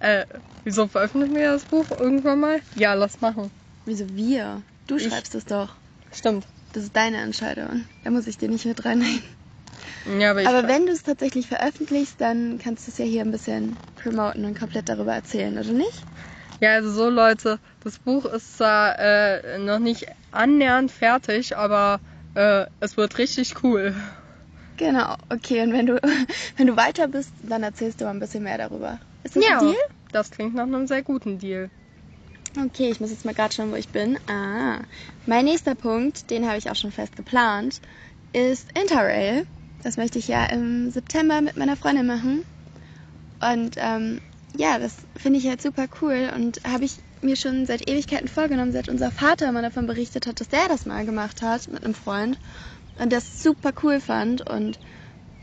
äh, 0.00 0.24
wieso 0.64 0.86
veröffentlichen 0.88 1.34
wir 1.36 1.52
das 1.52 1.64
Buch 1.64 1.86
irgendwann 1.98 2.40
mal? 2.40 2.60
Ja, 2.74 2.94
lass 2.94 3.20
machen. 3.20 3.50
Wieso 3.86 4.08
wir? 4.14 4.62
Du 4.86 4.96
Ich- 4.96 5.04
schreibst 5.08 5.34
es 5.34 5.44
doch. 5.44 5.74
Stimmt. 6.12 6.46
Das 6.72 6.84
ist 6.84 6.94
deine 6.96 7.18
Entscheidung. 7.18 7.84
Da 8.04 8.10
muss 8.10 8.26
ich 8.26 8.36
dir 8.38 8.48
nicht 8.48 8.64
mit 8.66 8.84
reinnehmen. 8.84 9.22
Ja, 10.04 10.30
aber 10.30 10.42
Aber 10.44 10.68
wenn 10.68 10.86
du 10.86 10.92
es 10.92 11.02
tatsächlich 11.02 11.46
veröffentlichst, 11.46 12.20
dann 12.20 12.58
kannst 12.58 12.86
du 12.86 12.90
es 12.90 12.98
ja 12.98 13.04
hier 13.04 13.22
ein 13.22 13.30
bisschen 13.30 13.78
promoten 13.96 14.44
und 14.44 14.58
komplett 14.58 14.88
darüber 14.88 15.14
erzählen, 15.14 15.58
oder 15.58 15.72
nicht? 15.72 16.06
Ja, 16.60 16.74
also 16.74 16.90
so 16.90 17.08
Leute, 17.08 17.58
das 17.80 17.98
Buch 17.98 18.24
ist 18.26 18.56
zwar 18.56 18.98
äh, 18.98 19.58
noch 19.58 19.78
nicht 19.78 20.06
annähernd 20.30 20.90
fertig, 20.92 21.56
aber 21.56 22.00
äh, 22.34 22.66
es 22.80 22.96
wird 22.96 23.18
richtig 23.18 23.62
cool. 23.62 23.94
Genau, 24.76 25.14
okay. 25.28 25.62
Und 25.62 25.72
wenn 25.72 25.86
du, 25.86 26.00
wenn 26.56 26.66
du 26.66 26.76
weiter 26.76 27.08
bist, 27.08 27.34
dann 27.42 27.62
erzählst 27.62 28.00
du 28.00 28.04
mal 28.04 28.10
ein 28.12 28.18
bisschen 28.20 28.42
mehr 28.44 28.58
darüber. 28.58 29.00
Ist 29.22 29.36
das 29.36 29.44
ja, 29.44 29.58
ein 29.58 29.58
Deal? 29.58 29.76
das 30.12 30.30
klingt 30.30 30.54
nach 30.54 30.64
einem 30.64 30.86
sehr 30.86 31.02
guten 31.02 31.38
Deal. 31.38 31.70
Okay, 32.58 32.90
ich 32.90 33.00
muss 33.00 33.10
jetzt 33.10 33.24
mal 33.24 33.34
gerade 33.34 33.54
schauen, 33.54 33.70
wo 33.70 33.76
ich 33.76 33.90
bin. 33.90 34.18
Ah, 34.28 34.80
mein 35.26 35.44
nächster 35.44 35.74
Punkt, 35.74 36.30
den 36.30 36.46
habe 36.46 36.58
ich 36.58 36.70
auch 36.70 36.76
schon 36.76 36.90
fest 36.92 37.14
geplant, 37.16 37.80
ist 38.32 38.68
Interrail. 38.78 39.46
Das 39.82 39.96
möchte 39.96 40.18
ich 40.18 40.28
ja 40.28 40.44
im 40.46 40.90
September 40.90 41.40
mit 41.40 41.56
meiner 41.56 41.76
Freundin 41.76 42.06
machen. 42.06 42.44
Und 43.40 43.76
ähm, 43.76 44.20
ja, 44.54 44.78
das 44.78 45.06
finde 45.16 45.38
ich 45.38 45.46
halt 45.46 45.62
super 45.62 45.86
cool 46.02 46.30
und 46.34 46.60
habe 46.66 46.84
ich 46.84 46.96
mir 47.22 47.36
schon 47.36 47.66
seit 47.66 47.88
Ewigkeiten 47.88 48.28
vorgenommen, 48.28 48.72
seit 48.72 48.88
unser 48.88 49.10
Vater 49.10 49.52
mal 49.52 49.62
davon 49.62 49.86
berichtet 49.86 50.26
hat, 50.26 50.40
dass 50.40 50.48
der 50.48 50.68
das 50.68 50.86
mal 50.86 51.04
gemacht 51.04 51.42
hat 51.42 51.68
mit 51.68 51.84
einem 51.84 51.94
Freund 51.94 52.38
und 52.96 53.12
das 53.12 53.42
super 53.42 53.72
cool 53.82 54.00
fand. 54.00 54.48
Und 54.48 54.78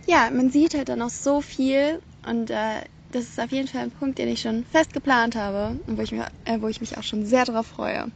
ja, 0.06 0.30
man 0.32 0.50
sieht 0.50 0.74
halt 0.74 0.90
dann 0.90 1.02
auch 1.02 1.10
so 1.10 1.42
viel 1.42 2.02
und 2.26 2.50
äh, 2.50 2.82
das 3.12 3.24
ist 3.24 3.40
auf 3.40 3.52
jeden 3.52 3.68
Fall 3.68 3.82
ein 3.82 3.92
Punkt, 3.92 4.18
den 4.18 4.28
ich 4.28 4.42
schon 4.42 4.66
fest 4.66 4.94
geplant 4.94 5.36
habe 5.36 5.80
und 5.88 5.98
wo 5.98 6.02
ich, 6.02 6.12
mir, 6.12 6.28
äh, 6.46 6.60
wo 6.60 6.68
ich 6.68 6.82
mich 6.82 6.98
auch 6.98 7.04
schon 7.04 7.26
sehr 7.26 7.46
darauf 7.46 7.68
freue. 7.68 8.12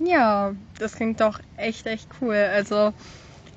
Ja, 0.00 0.54
das 0.78 0.94
klingt 0.94 1.20
doch 1.20 1.40
echt, 1.56 1.86
echt 1.86 2.08
cool. 2.20 2.34
Also, 2.34 2.92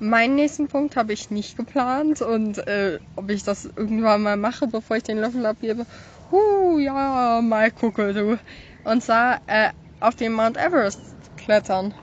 meinen 0.00 0.34
nächsten 0.36 0.68
Punkt 0.68 0.96
habe 0.96 1.12
ich 1.12 1.30
nicht 1.30 1.56
geplant 1.56 2.20
und 2.22 2.58
äh, 2.66 3.00
ob 3.16 3.30
ich 3.30 3.42
das 3.42 3.64
irgendwann 3.76 4.22
mal 4.22 4.36
mache, 4.36 4.66
bevor 4.68 4.96
ich 4.96 5.02
den 5.04 5.18
Löffel 5.18 5.44
abgebe, 5.46 5.86
huh, 6.30 6.78
ja, 6.78 7.40
mal 7.42 7.70
gucke 7.70 8.12
du. 8.14 8.38
Und 8.84 9.02
zwar 9.02 9.40
äh, 9.46 9.70
auf 10.00 10.14
den 10.16 10.32
Mount 10.32 10.56
Everest 10.56 11.16
klettern. 11.36 11.94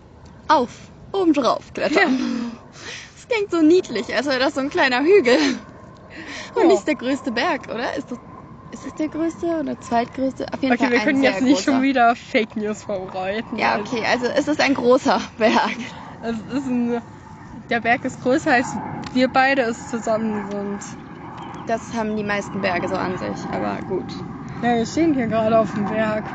Auf, 0.48 0.92
obendrauf 1.12 1.72
klettern. 1.74 2.60
Das 3.16 3.28
klingt 3.28 3.52
so 3.52 3.62
niedlich, 3.62 4.14
als 4.16 4.28
wäre 4.28 4.40
das 4.40 4.54
so 4.54 4.60
ein 4.60 4.70
kleiner 4.70 5.02
Hügel. 5.04 5.38
Und 6.56 6.68
Ja. 6.68 6.68
nicht 6.68 6.88
der 6.88 6.96
größte 6.96 7.32
Berg, 7.32 7.68
oder? 7.70 7.96
Ist 7.96 8.12
das, 8.12 8.20
ist 8.72 8.86
das 8.86 8.94
der 8.96 9.10
größte 9.10 9.60
oder 9.60 9.80
zweitgrößte? 9.80 10.48
Auf 10.54 10.62
jeden 10.62 10.76
Okay, 10.76 10.80
Fall 10.80 10.92
wir 10.92 11.00
können 11.00 11.24
jetzt 11.24 11.42
nicht 11.42 11.58
großer. 11.58 11.64
schon 11.64 11.82
wieder 11.82 12.16
Fake 12.16 12.56
News 12.56 12.84
verbreiten. 12.84 13.58
Ja, 13.58 13.80
okay, 13.80 14.06
also 14.06 14.28
es 14.28 14.48
ist 14.48 14.60
ein 14.62 14.74
großer 14.74 15.22
Berg. 15.38 15.78
Es 16.20 16.40
ist 16.40 16.66
ein, 16.68 17.02
der 17.70 17.82
Berg 17.82 18.06
ist 18.06 18.22
größer 18.22 18.52
als 18.54 18.78
wir 19.14 19.28
beide 19.28 19.62
es 19.64 19.88
zusammen 19.88 20.50
sind. 20.50 20.84
Das 21.66 21.94
haben 21.94 22.16
die 22.16 22.24
meisten 22.24 22.62
Berge 22.62 22.88
so 22.88 22.96
an 22.96 23.18
sich, 23.18 23.52
aber 23.52 23.80
gut. 23.88 24.24
Ja, 24.62 24.76
wir 24.76 24.86
stehen 24.86 25.14
hier 25.14 25.28
gerade 25.28 25.58
auf 25.58 25.74
dem 25.74 25.86
Berg. 25.86 26.26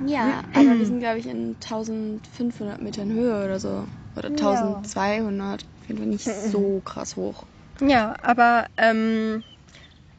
Ja, 0.00 0.42
aber 0.54 0.78
wir 0.78 0.86
sind, 0.86 1.00
glaube 1.00 1.18
ich, 1.18 1.26
in 1.26 1.56
1500 1.62 2.80
Metern 2.80 3.12
Höhe 3.12 3.44
oder 3.44 3.60
so. 3.60 3.86
Oder 4.16 4.30
Ja. 4.30 4.80
1200. 4.82 5.62
Auf 5.62 5.88
jeden 5.88 5.98
Fall 5.98 6.06
nicht 6.08 6.24
so 6.24 6.80
krass 6.84 7.16
hoch. 7.16 7.44
Ja, 7.80 8.16
aber 8.22 8.66
ähm, 8.76 9.44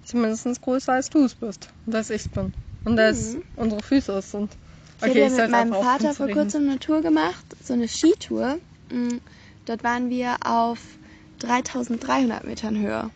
zumindest 0.04 0.62
größer 0.62 0.94
als 0.94 1.10
du 1.10 1.26
es 1.26 1.36
bist. 1.36 1.70
Und 1.86 1.96
als 1.96 2.10
ich 2.10 2.30
bin. 2.30 2.54
Und 2.84 3.00
als 3.00 3.34
Mhm. 3.34 3.44
unsere 3.56 3.82
Füße 3.82 4.12
es 4.14 4.32
sind. 4.32 4.56
Ich 4.98 5.08
habe 5.10 5.20
ja 5.20 5.30
mit 5.30 5.50
meinem 5.50 5.74
Vater 5.74 6.14
vor 6.14 6.28
kurzem 6.30 6.70
eine 6.70 6.80
Tour 6.80 7.02
gemacht, 7.02 7.46
so 7.64 7.74
eine 7.74 7.88
Skitour. 7.88 8.60
Dort 9.66 9.84
waren 9.84 10.10
wir 10.10 10.38
auf 10.44 10.80
3300 11.40 12.44
Metern 12.46 12.78
Höhe. 12.78 13.10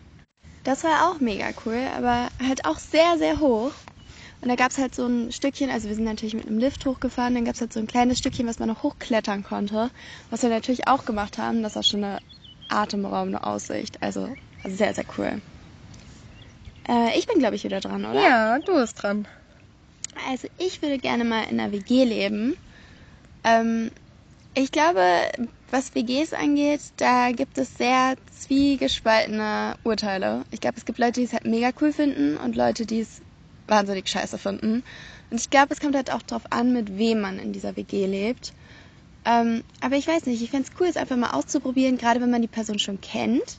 Das 0.64 0.84
war 0.84 1.10
auch 1.10 1.20
mega 1.20 1.46
cool, 1.64 1.80
aber 1.96 2.28
halt 2.42 2.64
auch 2.64 2.78
sehr, 2.78 3.18
sehr 3.18 3.38
hoch. 3.40 3.72
Und 4.40 4.48
da 4.48 4.56
gab 4.56 4.70
es 4.70 4.78
halt 4.78 4.94
so 4.94 5.06
ein 5.06 5.32
Stückchen, 5.32 5.70
also 5.70 5.88
wir 5.88 5.94
sind 5.94 6.04
natürlich 6.04 6.34
mit 6.34 6.46
einem 6.46 6.58
Lift 6.58 6.84
hochgefahren, 6.84 7.34
dann 7.34 7.44
gab 7.44 7.54
es 7.54 7.60
halt 7.60 7.72
so 7.72 7.80
ein 7.80 7.86
kleines 7.86 8.18
Stückchen, 8.18 8.46
was 8.46 8.58
man 8.58 8.68
noch 8.68 8.82
hochklettern 8.82 9.42
konnte. 9.44 9.90
Was 10.30 10.42
wir 10.42 10.50
natürlich 10.50 10.88
auch 10.88 11.04
gemacht 11.04 11.38
haben, 11.38 11.62
das 11.62 11.76
war 11.76 11.82
schon 11.82 12.04
eine 12.04 12.20
atemberaubende 12.68 13.44
Aussicht. 13.44 14.02
Also 14.02 14.28
sehr, 14.64 14.94
sehr 14.94 15.04
cool. 15.16 15.40
Äh, 16.88 17.18
ich 17.18 17.26
bin, 17.26 17.38
glaube 17.38 17.56
ich, 17.56 17.64
wieder 17.64 17.80
dran, 17.80 18.04
oder? 18.04 18.20
Ja, 18.20 18.58
du 18.58 18.74
bist 18.74 19.02
dran. 19.02 19.26
Also 20.28 20.48
ich 20.58 20.82
würde 20.82 20.98
gerne 20.98 21.24
mal 21.24 21.44
in 21.44 21.60
einer 21.60 21.72
WG 21.72 22.04
leben. 22.04 22.56
Ähm, 23.44 23.90
ich 24.54 24.72
glaube, 24.72 25.00
was 25.70 25.94
WGs 25.94 26.32
angeht, 26.32 26.80
da 26.96 27.32
gibt 27.32 27.58
es 27.58 27.76
sehr 27.76 28.16
zwiegespaltene 28.30 29.76
Urteile. 29.84 30.44
Ich 30.50 30.60
glaube, 30.60 30.76
es 30.76 30.84
gibt 30.84 30.98
Leute, 30.98 31.20
die 31.20 31.24
es 31.24 31.32
halt 31.32 31.44
mega 31.44 31.70
cool 31.80 31.92
finden 31.92 32.36
und 32.36 32.56
Leute, 32.56 32.86
die 32.86 33.00
es 33.00 33.20
wahnsinnig 33.66 34.08
scheiße 34.08 34.38
finden. 34.38 34.84
Und 35.30 35.40
ich 35.40 35.50
glaube, 35.50 35.74
es 35.74 35.80
kommt 35.80 35.96
halt 35.96 36.12
auch 36.12 36.22
drauf 36.22 36.42
an, 36.50 36.72
mit 36.72 36.98
wem 36.98 37.20
man 37.20 37.38
in 37.38 37.52
dieser 37.52 37.76
WG 37.76 38.06
lebt. 38.06 38.52
Ähm, 39.24 39.64
aber 39.80 39.96
ich 39.96 40.06
weiß 40.06 40.26
nicht, 40.26 40.40
ich 40.40 40.50
fände 40.50 40.68
es 40.68 40.80
cool, 40.80 40.86
es 40.86 40.96
einfach 40.96 41.16
mal 41.16 41.30
auszuprobieren, 41.30 41.98
gerade 41.98 42.20
wenn 42.20 42.30
man 42.30 42.42
die 42.42 42.48
Person 42.48 42.78
schon 42.78 43.00
kennt. 43.00 43.58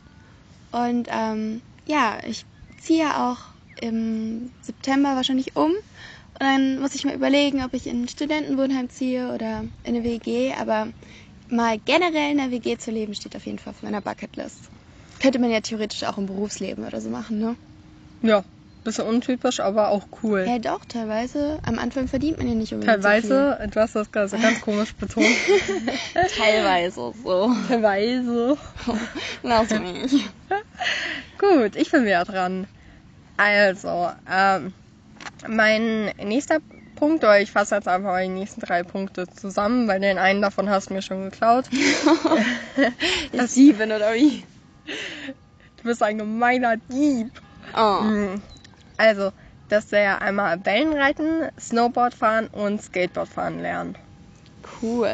Und 0.72 1.10
ähm, 1.12 1.62
ja, 1.86 2.20
ich 2.26 2.46
ziehe 2.80 3.04
ja 3.04 3.32
auch 3.32 3.38
im 3.82 4.52
September 4.62 5.16
wahrscheinlich 5.16 5.56
um. 5.56 5.72
Und 5.72 6.46
dann 6.46 6.80
muss 6.80 6.96
ich 6.96 7.04
mal 7.04 7.16
überlegen, 7.16 7.64
ob 7.64 7.74
ich 7.74 7.88
in 7.88 8.04
ein 8.04 8.08
Studentenwohnheim 8.08 8.90
ziehe 8.90 9.34
oder 9.34 9.66
in 9.84 9.96
eine 9.96 10.04
WG. 10.04 10.54
Aber 10.54 10.88
mal 11.50 11.80
generell 11.86 12.32
in 12.32 12.40
einer 12.40 12.52
WG 12.52 12.78
zu 12.78 12.92
leben, 12.92 13.16
steht 13.16 13.36
auf 13.36 13.46
jeden 13.46 13.60
Fall 13.60 13.72
auf 13.72 13.84
meiner 13.84 14.02
Bucketlist. 14.02 14.70
Könnte 15.22 15.40
man 15.40 15.50
ja 15.50 15.62
theoretisch 15.62 16.04
auch 16.04 16.18
im 16.18 16.28
Berufsleben 16.28 16.86
oder 16.86 17.02
so 17.02 17.10
machen, 17.10 17.40
ne? 17.40 17.56
Ja, 18.22 18.44
bisschen 18.84 19.06
untypisch, 19.06 19.60
aber 19.60 19.90
auch 19.90 20.08
cool. 20.24 20.46
Ja, 20.48 20.60
doch, 20.60 20.86
teilweise. 20.86 21.60
Am 21.64 21.80
Anfang 21.80 22.08
verdient 22.08 22.38
man 22.38 22.48
ja 22.48 22.54
nicht 22.56 22.74
unbedingt 22.74 23.04
Teilweise, 23.04 23.68
du 23.72 23.80
hast 23.80 23.96
das 23.96 24.12
gerade 24.12 24.30
so 24.30 24.38
ganz 24.38 24.62
komisch 24.68 24.94
betont. 24.96 25.26
So. 25.26 26.34
Teilweise 26.38 27.14
so. 27.24 27.54
Teilweise. 27.68 28.58
Lass 29.44 29.70
mich. 29.72 30.26
Gut, 31.38 31.76
ich 31.76 31.92
bin 31.92 32.06
wieder 32.06 32.24
dran. 32.24 32.68
Also, 33.36 34.12
ähm, 34.30 34.74
mein 35.48 36.12
nächster 36.24 36.60
Punkt, 36.98 37.24
oder 37.24 37.40
ich 37.40 37.52
fasse 37.52 37.76
jetzt 37.76 37.88
einfach 37.88 38.12
mal 38.12 38.24
die 38.24 38.30
nächsten 38.30 38.62
drei 38.62 38.84
Punkte 38.84 39.28
zusammen, 39.28 39.88
weil 39.88 40.00
den 40.00 40.18
einen 40.18 40.42
davon 40.42 40.70
hast 40.70 40.90
du 40.90 40.96
mir 40.96 41.02
schon 41.02 41.30
geklaut. 41.30 41.66
Ist 43.32 43.52
Steven 43.52 43.92
oder 43.92 44.14
wie? 44.14 44.44
Du 45.78 45.84
bist 45.84 46.04
ein 46.04 46.18
gemeiner 46.18 46.78
Dieb. 46.78 47.32
Oh. 47.76 48.38
Also, 48.98 49.32
dass 49.70 49.92
wir 49.92 50.22
einmal 50.22 50.66
Wellenreiten, 50.66 51.50
Snowboard 51.60 52.14
fahren 52.14 52.48
und 52.48 52.82
Skateboard 52.82 53.30
fahren 53.30 53.62
lernen. 53.62 53.96
Cool. 54.82 55.12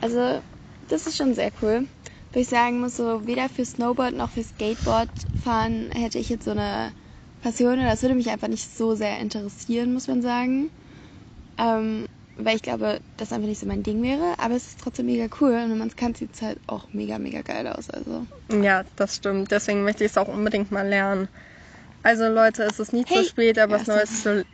Also, 0.00 0.40
das 0.88 1.06
ist 1.06 1.16
schon 1.16 1.34
sehr 1.34 1.52
cool. 1.62 1.86
Wo 2.32 2.40
ich 2.40 2.48
sagen 2.48 2.80
muss, 2.80 2.96
so 2.96 3.26
weder 3.26 3.48
für 3.48 3.64
Snowboard 3.64 4.14
noch 4.14 4.30
für 4.30 4.42
Skateboard 4.42 5.10
fahren 5.44 5.90
hätte 5.92 6.18
ich 6.18 6.28
jetzt 6.28 6.44
so 6.44 6.52
eine 6.52 6.92
Passion 7.42 7.74
oder 7.74 7.88
das 7.88 8.02
würde 8.02 8.14
mich 8.14 8.30
einfach 8.30 8.48
nicht 8.48 8.76
so 8.76 8.94
sehr 8.94 9.18
interessieren, 9.18 9.92
muss 9.92 10.08
man 10.08 10.22
sagen. 10.22 10.70
Ähm, 11.60 12.06
weil 12.36 12.56
ich 12.56 12.62
glaube, 12.62 13.00
das 13.18 13.32
einfach 13.32 13.48
nicht 13.48 13.60
so 13.60 13.66
mein 13.66 13.82
Ding 13.82 14.02
wäre. 14.02 14.34
Aber 14.38 14.54
es 14.54 14.68
ist 14.68 14.80
trotzdem 14.80 15.06
mega 15.06 15.26
cool 15.40 15.50
und 15.50 15.70
wenn 15.70 15.78
man 15.78 15.88
es 15.88 15.96
kann, 15.96 16.14
sieht 16.14 16.34
es 16.34 16.42
halt 16.42 16.58
auch 16.66 16.88
mega, 16.92 17.18
mega 17.18 17.42
geil 17.42 17.66
aus. 17.66 17.90
Also. 17.90 18.26
Ja, 18.50 18.84
das 18.96 19.16
stimmt. 19.16 19.50
Deswegen 19.50 19.84
möchte 19.84 20.04
ich 20.04 20.12
es 20.12 20.16
auch 20.18 20.28
unbedingt 20.28 20.70
mal 20.70 20.88
lernen. 20.88 21.28
Also 22.02 22.28
Leute, 22.28 22.62
es 22.62 22.80
ist 22.80 22.94
nie 22.94 23.04
Hey. 23.06 23.24
zu 23.24 23.28
spät, 23.28 23.58
aber 23.58 23.78
was 23.78 23.86
Ja, 23.86 23.96
Neues 23.96 24.22
zu... 24.22 24.44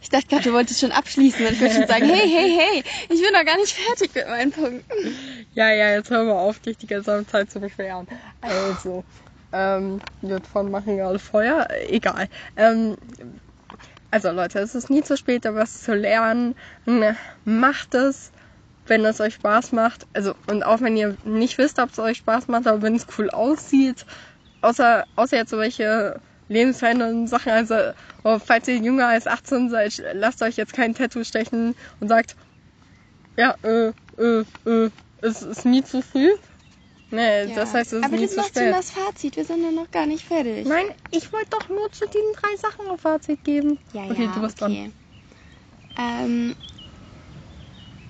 Ich 0.00 0.08
dachte 0.08 0.26
gerade, 0.28 0.44
du 0.44 0.54
wolltest 0.54 0.80
schon 0.80 0.92
abschließen 0.92 1.44
und 1.46 1.52
ich 1.52 1.60
wollte 1.60 1.74
schon 1.74 1.86
sagen, 1.86 2.06
hey, 2.06 2.26
hey, 2.26 2.58
hey, 2.58 2.84
ich 3.10 3.20
bin 3.20 3.32
noch 3.34 3.44
gar 3.44 3.58
nicht 3.58 3.74
fertig 3.74 4.14
mit 4.14 4.26
meinen 4.26 4.50
Punkten. 4.50 5.14
Ja, 5.52 5.70
ja, 5.70 5.92
jetzt 5.92 6.08
hör 6.08 6.24
mal 6.24 6.32
auf, 6.32 6.58
dich 6.60 6.78
die 6.78 6.86
ganze 6.86 7.26
Zeit 7.26 7.50
zu 7.50 7.60
beschweren. 7.60 8.08
Also, 8.40 9.04
ähm, 9.52 10.00
wir 10.22 10.40
von 10.40 10.70
machen 10.70 10.96
gerade 10.96 11.18
Feuer. 11.18 11.68
Egal. 11.88 12.28
Ähm, 12.56 12.96
also 14.16 14.30
Leute, 14.30 14.60
es 14.60 14.74
ist 14.74 14.88
nie 14.88 15.02
zu 15.02 15.14
spät, 15.18 15.44
da 15.44 15.54
was 15.54 15.82
zu 15.82 15.94
lernen. 15.94 16.54
Ne, 16.86 17.16
Macht 17.44 17.94
es, 17.94 18.32
wenn 18.86 19.04
es 19.04 19.20
euch 19.20 19.34
Spaß 19.34 19.72
macht. 19.72 20.06
Also, 20.14 20.34
und 20.46 20.62
auch 20.62 20.80
wenn 20.80 20.96
ihr 20.96 21.16
nicht 21.24 21.58
wisst, 21.58 21.78
ob 21.78 21.90
es 21.90 21.98
euch 21.98 22.16
Spaß 22.18 22.48
macht, 22.48 22.66
aber 22.66 22.80
wenn 22.80 22.94
es 22.94 23.06
cool 23.18 23.28
aussieht, 23.28 24.06
außer, 24.62 25.04
außer 25.16 25.36
jetzt 25.36 25.50
so 25.50 25.58
welche 25.58 26.18
lebensverändernden 26.48 27.26
Sachen, 27.26 27.52
also 27.52 27.74
oh, 28.24 28.38
falls 28.38 28.68
ihr 28.68 28.76
jünger 28.76 29.08
als 29.08 29.26
18 29.26 29.68
seid, 29.68 30.02
lasst 30.14 30.40
euch 30.40 30.56
jetzt 30.56 30.72
kein 30.72 30.94
Tattoo 30.94 31.22
stechen 31.22 31.74
und 32.00 32.08
sagt, 32.08 32.36
ja, 33.36 33.54
äh, 33.64 33.92
äh, 34.18 34.44
äh, 34.64 34.90
es 35.20 35.42
ist 35.42 35.66
nie 35.66 35.84
zu 35.84 36.00
früh. 36.00 36.30
Nee, 37.10 37.44
Ja. 37.46 37.54
das 37.54 37.72
heißt, 37.72 37.92
es 37.92 37.98
ist 38.00 38.04
Aber 38.04 38.16
nie 38.16 38.22
das 38.22 38.30
zu 38.32 38.36
macht 38.36 38.54
schon 38.54 38.72
das 38.72 38.90
Fazit. 38.90 39.36
Wir 39.36 39.44
sind 39.44 39.62
ja 39.62 39.70
noch 39.70 39.90
gar 39.90 40.06
nicht 40.06 40.24
fertig. 40.24 40.66
Nein, 40.66 40.86
ich 41.12 41.32
wollte 41.32 41.50
doch 41.50 41.68
nur 41.68 41.90
zu 41.92 42.06
diesen 42.06 42.32
drei 42.34 42.56
Sachen 42.56 42.90
ein 42.90 42.98
Fazit 42.98 43.44
geben. 43.44 43.78
Ja, 43.92 44.04
okay, 44.10 44.24
ja, 44.24 44.32
du 44.34 44.40
bist 44.40 44.60
okay. 44.62 44.92
Ähm, 45.98 46.54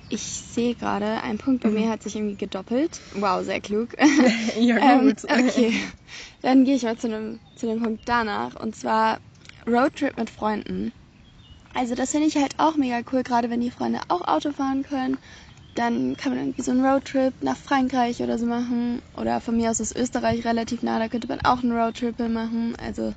ich 0.08 0.22
sehe 0.22 0.74
gerade, 0.74 1.22
ein 1.22 1.38
Punkt 1.38 1.62
bei 1.62 1.68
Mhm. 1.70 1.74
mir 1.74 1.90
hat 1.90 2.02
sich 2.02 2.16
irgendwie 2.16 2.36
gedoppelt. 2.36 3.00
Wow, 3.14 3.44
sehr 3.44 3.60
klug. 3.60 3.90
dran. 3.96 4.06
ja, 4.60 4.78
ähm, 4.78 5.08
gut. 5.08 5.24
okay, 5.24 5.72
dann 6.42 6.64
gehe 6.64 6.76
ich 6.76 6.82
mal 6.84 6.96
zu 6.96 7.08
dem, 7.08 7.40
zu 7.54 7.66
dem 7.66 7.80
Punkt 7.82 8.02
danach. 8.06 8.54
Und 8.56 8.76
zwar 8.76 9.20
Roadtrip 9.66 10.16
mit 10.16 10.30
Freunden. 10.30 10.92
Also 11.74 11.94
das 11.94 12.12
finde 12.12 12.28
ich 12.28 12.36
halt 12.36 12.54
auch 12.58 12.76
mega 12.76 13.00
cool, 13.12 13.22
gerade 13.22 13.50
wenn 13.50 13.60
die 13.60 13.70
Freunde 13.70 14.00
auch 14.08 14.26
Auto 14.26 14.52
fahren 14.52 14.82
können. 14.82 15.18
Dann 15.76 16.16
kann 16.16 16.32
man 16.32 16.40
irgendwie 16.40 16.62
so 16.62 16.72
einen 16.72 16.84
Roadtrip 16.84 17.34
nach 17.42 17.56
Frankreich 17.56 18.20
oder 18.20 18.38
so 18.38 18.46
machen. 18.46 19.02
Oder 19.14 19.40
von 19.40 19.56
mir 19.56 19.70
aus 19.70 19.78
ist 19.78 19.94
Österreich 19.94 20.44
relativ 20.44 20.82
nah, 20.82 20.98
da 20.98 21.08
könnte 21.08 21.28
man 21.28 21.40
auch 21.42 21.62
einen 21.62 21.72
Roadtrip 21.72 22.18
machen. 22.18 22.74
Also 22.76 23.14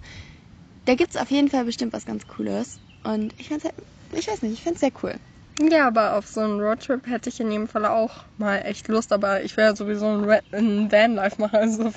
da 0.86 0.96
gibt's 0.96 1.16
auf 1.18 1.32
jeden 1.32 1.50
Fall 1.50 1.66
bestimmt 1.66 1.94
was 1.94 2.06
ganz 2.06 2.28
Cooles. 2.28 2.82
Und 3.04 3.34
ich 3.40 3.48
find's 3.48 3.64
halt, 3.64 3.76
ich 4.14 4.28
weiß 4.28 4.42
nicht, 4.42 4.54
ich 4.54 4.62
find's 4.62 4.82
sehr 4.82 4.92
cool. 5.04 5.16
Ja, 5.62 5.88
aber 5.88 6.16
auf 6.16 6.26
so 6.26 6.40
einen 6.40 6.62
Roadtrip 6.62 7.06
hätte 7.08 7.28
ich 7.30 7.40
in 7.42 7.52
jedem 7.52 7.68
Fall 7.68 7.86
auch 7.86 8.24
mal 8.38 8.60
echt 8.60 8.88
Lust, 8.88 9.12
aber 9.12 9.44
ich 9.44 9.58
wäre 9.58 9.76
sowieso 9.76 10.06
ein, 10.08 10.40
ein 10.54 10.92
Vanlife 10.92 11.42
machen, 11.42 11.56
also, 11.58 11.92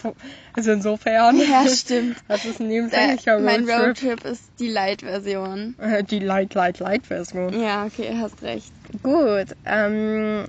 also 0.54 0.72
insofern. 0.72 1.38
Ja, 1.38 1.66
stimmt. 1.68 2.18
Das 2.28 2.44
ist 2.44 2.58
ein 2.60 2.66
Äh, 2.66 2.74
lebenslänglicher 2.74 3.38
mein 3.38 3.68
Roadtrip. 3.68 3.86
Roadtrip 4.02 4.24
ist 4.24 4.50
die 4.58 4.68
Light-Version. 4.68 5.76
Äh, 5.78 6.02
Die 6.02 6.18
Light, 6.18 6.54
Light, 6.54 6.80
Light 6.80 7.06
Version. 7.06 7.52
Ja, 7.60 7.84
okay, 7.84 8.16
hast 8.20 8.42
recht. 8.42 8.72
Gut, 9.02 9.56
ähm, 9.64 10.46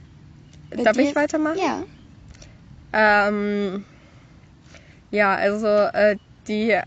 Bei 0.71 0.83
darf 0.83 0.97
ich 0.97 1.09
ist- 1.09 1.15
weitermachen? 1.15 1.59
Ja. 1.61 1.83
Ähm, 2.93 3.85
ja, 5.11 5.35
also 5.35 5.67
äh, 5.67 6.17
die, 6.47 6.79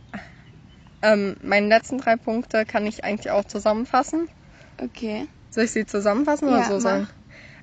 ähm, 1.02 1.36
meine 1.42 1.68
letzten 1.68 1.98
drei 1.98 2.16
Punkte 2.16 2.64
kann 2.66 2.84
ich 2.86 3.04
eigentlich 3.04 3.30
auch 3.30 3.44
zusammenfassen. 3.44 4.28
Okay. 4.82 5.28
Soll 5.56 5.64
ich 5.64 5.72
sie 5.72 5.86
zusammenfassen 5.86 6.48
oder 6.48 6.58
Ja, 6.58 6.68
so 6.68 6.74
mach. 6.78 6.82
sagen? 6.82 7.08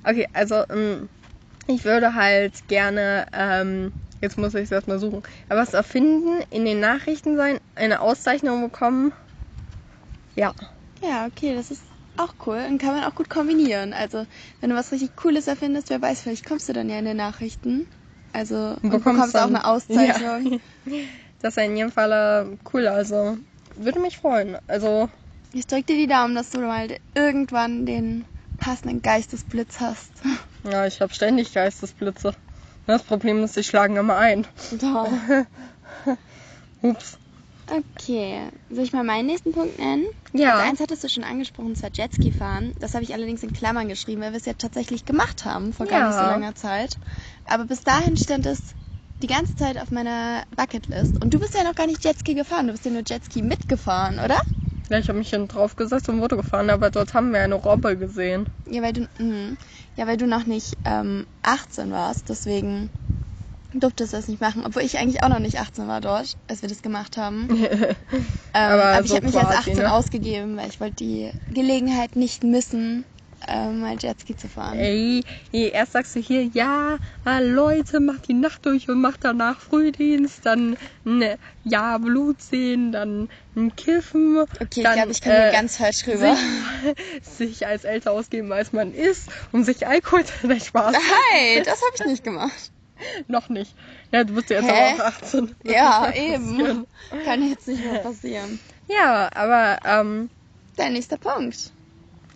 Okay, 0.04 0.28
also 0.34 0.66
ähm, 0.70 1.10
ich 1.68 1.86
würde 1.86 2.16
halt 2.16 2.68
gerne, 2.68 3.28
ähm, 3.34 3.94
jetzt 4.22 4.38
muss 4.38 4.56
ich 4.56 4.64
es 4.64 4.72
erstmal 4.72 5.00
suchen, 5.00 5.24
aber 5.50 5.62
was 5.62 5.74
erfinden, 5.76 6.44
in 6.52 6.66
den 6.66 6.82
Nachrichten 6.82 7.38
sein, 7.38 7.60
eine 7.76 8.02
Auszeichnung 8.02 8.62
bekommen. 8.64 9.14
Ja, 10.36 10.54
Ja, 11.02 11.26
okay, 11.28 11.54
das 11.56 11.72
ist 11.72 11.84
auch 12.18 12.36
cool 12.46 12.64
und 12.70 12.78
kann 12.80 12.96
man 12.96 13.04
auch 13.04 13.16
gut 13.16 13.30
kombinieren. 13.30 13.94
Also, 13.94 14.26
wenn 14.60 14.70
du 14.70 14.76
was 14.76 14.92
richtig 14.92 15.16
Cooles 15.16 15.48
erfindest, 15.48 15.90
wer 15.90 16.02
weiß, 16.02 16.22
vielleicht 16.22 16.46
kommst 16.46 16.70
du 16.70 16.74
dann 16.74 16.90
ja 16.90 17.00
in 17.00 17.06
den 17.06 17.18
Nachrichten. 17.18 17.88
Also, 18.32 18.78
und 18.82 18.90
bekommst, 18.92 19.36
auch 19.36 19.42
dann- 19.42 19.50
eine 19.50 19.66
Auszeichnung. 19.66 20.62
Ja. 20.62 20.62
Das 21.40 21.58
wäre 21.58 21.68
in 21.68 21.76
jedem 21.78 21.92
Fall 21.92 22.12
äh, 22.12 22.58
cool, 22.74 22.88
also 22.88 23.38
würde 23.76 24.00
mich 24.00 24.18
freuen. 24.18 24.58
Also, 24.68 25.10
Ich 25.56 25.68
drück 25.68 25.86
dir 25.86 25.96
die 25.98 26.08
Daumen, 26.08 26.34
dass 26.36 26.50
du 26.50 26.60
mal 26.60 26.98
irgendwann 27.14 27.86
den 27.86 28.26
passenden 28.58 29.02
Geistesblitz 29.04 29.80
hast. 29.80 30.12
ja, 30.64 30.88
ich 30.88 31.00
habe 31.00 31.14
ständig 31.14 31.54
Geistesblitze. 31.54 32.34
Das 32.88 33.04
Problem 33.04 33.44
ist, 33.44 33.54
sie 33.54 33.64
schlagen 33.64 33.96
immer 33.96 34.18
ein. 34.18 34.48
Doch. 34.82 35.12
Ups. 36.82 37.18
Okay, 37.70 38.50
soll 38.70 38.84
ich 38.84 38.92
mal 38.94 39.04
meinen 39.06 39.28
nächsten 39.28 39.54
Punkt 39.54 39.80
nennen? 39.80 40.06
Ja. 40.34 40.54
Also 40.56 40.70
eins 40.70 40.80
hattest 40.82 41.04
du 41.04 41.10
schon 41.10 41.24
angesprochen, 41.24 41.76
zwar 41.76 41.92
Jetski 41.94 42.32
fahren. 42.32 42.74
Das 42.80 42.94
habe 42.94 43.04
ich 43.04 43.14
allerdings 43.14 43.42
in 43.44 43.54
Klammern 43.54 43.88
geschrieben, 43.88 44.22
weil 44.22 44.32
wir 44.32 44.38
es 44.38 44.46
ja 44.46 44.54
tatsächlich 44.54 45.06
gemacht 45.06 45.46
haben 45.46 45.72
vor 45.72 45.86
gar 45.86 46.00
Ja. 46.00 46.08
nicht 46.08 46.18
so 46.20 46.26
langer 46.26 46.56
Zeit. 46.56 46.98
Aber 47.46 47.66
bis 47.66 47.82
dahin 47.84 48.18
stand 48.18 48.46
es 48.48 48.76
die 49.22 49.28
ganze 49.28 49.56
Zeit 49.56 49.78
auf 49.78 49.92
meiner 49.92 50.44
Bucketlist. 50.58 51.22
Und 51.22 51.34
du 51.34 51.40
bist 51.40 51.54
ja 51.54 51.64
noch 51.64 51.76
gar 51.76 51.88
nicht 51.88 52.04
Jetski 52.04 52.34
gefahren, 52.34 52.66
du 52.68 52.74
bist 52.74 52.84
ja 52.86 52.92
nur 52.92 53.04
Jetski 53.08 53.42
mitgefahren, 53.44 54.20
oder? 54.20 54.40
Ja, 54.90 54.98
ich 55.00 55.08
habe 55.10 55.18
mich 55.20 55.30
hinten 55.30 55.48
drauf 55.48 55.76
gesetzt 55.76 56.10
und 56.10 56.22
wurde 56.22 56.38
gefahren, 56.38 56.70
aber 56.70 56.90
dort 56.90 57.14
haben 57.14 57.32
wir 57.34 57.42
eine 57.42 57.56
Robbe 57.56 57.98
gesehen. 57.98 58.48
Ja, 58.66 58.82
weil 58.82 58.94
du, 58.94 59.08
mh, 59.18 59.58
ja, 59.96 60.08
weil 60.08 60.18
du 60.18 60.28
noch 60.28 60.46
nicht 60.46 60.78
ähm, 60.86 61.28
18 61.42 61.92
warst, 61.92 62.30
deswegen 62.30 62.90
durftest 63.74 64.14
du 64.14 64.18
das 64.18 64.28
nicht 64.28 64.42
machen. 64.42 64.66
Obwohl 64.66 64.84
ich 64.84 64.98
eigentlich 65.00 65.24
auch 65.24 65.30
noch 65.30 65.40
nicht 65.40 65.60
18 65.60 65.88
war 65.88 66.02
dort, 66.02 66.38
als 66.48 66.62
wir 66.62 66.70
das 66.70 66.82
gemacht 66.82 67.18
haben. 67.18 67.50
Ähm, 68.56 68.62
Aber 68.72 68.84
aber, 68.84 69.06
ich 69.06 69.10
so 69.10 69.16
habe 69.16 69.26
mich 69.26 69.36
als 69.36 69.50
quasi, 69.50 69.72
18 69.72 69.84
ne? 69.84 69.92
ausgegeben, 69.92 70.58
weil 70.58 70.70
ich 70.70 70.80
wollte 70.80 70.96
die 70.98 71.34
Gelegenheit 71.50 72.16
nicht 72.16 72.44
missen, 72.44 73.06
ähm, 73.48 73.82
mal 73.82 73.98
Jetski 74.00 74.36
zu 74.36 74.48
fahren. 74.48 74.78
Ey, 74.78 75.24
erst 75.52 75.94
sagst 75.94 76.16
du 76.16 76.20
hier, 76.20 76.44
ja, 76.54 76.98
ah, 77.26 77.40
Leute, 77.40 78.00
macht 78.00 78.28
die 78.28 78.34
Nacht 78.34 78.66
durch 78.66 78.90
und 78.90 79.02
macht 79.02 79.24
danach 79.24 79.60
Frühdienst, 79.60 80.46
dann 80.46 80.78
ein 81.06 81.38
Jahr 81.64 82.00
Blut 82.00 82.42
sehen, 82.42 82.92
dann 82.92 83.30
ein 83.56 83.76
Kiffen. 83.76 84.40
Okay, 84.40 84.68
ich 84.76 84.84
dann, 84.84 84.96
glaube, 84.96 85.12
ich 85.12 85.22
komme 85.22 85.50
äh, 85.50 85.52
ganz 85.52 85.78
falsch 85.78 86.08
rüber. 86.08 86.36
Sich, 87.22 87.38
sich 87.38 87.68
als 87.68 87.84
älter 87.84 88.12
ausgeben, 88.12 88.52
als 88.52 88.74
man 88.74 88.94
ist, 88.94 89.30
um 89.52 89.64
sich 89.64 89.88
Alkohol 89.88 90.26
zu 90.26 90.48
der 90.48 90.60
Spaß. 90.60 90.96
Hey, 91.32 91.62
das 91.64 91.82
habe 91.82 91.96
ich 92.00 92.06
nicht 92.06 92.24
gemacht. 92.24 92.72
Noch 93.28 93.50
nicht. 93.50 93.76
Ja, 94.12 94.24
du 94.24 94.34
bist 94.34 94.50
ja 94.50 94.62
jetzt 94.62 94.72
Hä? 94.72 94.94
aber 94.94 95.04
auch 95.04 95.08
18. 95.08 95.56
Das 95.64 95.74
Ja, 95.74 96.14
eben. 96.14 96.86
Kann 97.26 97.50
jetzt 97.50 97.68
nicht 97.68 97.84
mehr 97.84 98.00
passieren. 98.00 98.60
Ja, 98.88 99.30
aber 99.34 99.80
ähm, 99.86 100.30
Dein 100.76 100.94
nächster 100.94 101.18
Punkt. 101.18 101.72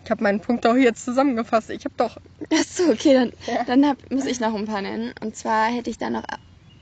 Ich 0.08 0.10
habe 0.10 0.24
meinen 0.24 0.40
Punkt 0.40 0.66
auch 0.66 0.74
jetzt 0.74 1.04
zusammengefasst. 1.04 1.68
Ich 1.68 1.84
habe 1.84 1.94
doch 1.98 2.16
Achso, 2.50 2.84
okay, 2.90 3.12
dann, 3.12 3.32
Ja. 3.46 3.62
dann 3.64 3.86
hab, 3.86 4.10
muss 4.10 4.24
ich 4.24 4.40
noch 4.40 4.54
ein 4.54 4.64
paar 4.64 4.80
nennen. 4.80 5.12
Und 5.20 5.36
zwar 5.36 5.66
hätte 5.66 5.90
ich 5.90 5.98
dann 5.98 6.14
noch, 6.14 6.22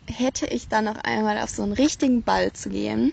hätte 0.08 0.46
ich 0.46 0.68
dann 0.68 0.84
noch 0.84 0.96
einmal 0.98 1.36
auf 1.38 1.50
so 1.50 1.64
einen 1.64 1.72
richtigen 1.72 2.22
Ball 2.22 2.52
zu 2.52 2.68
gehen. 2.68 3.12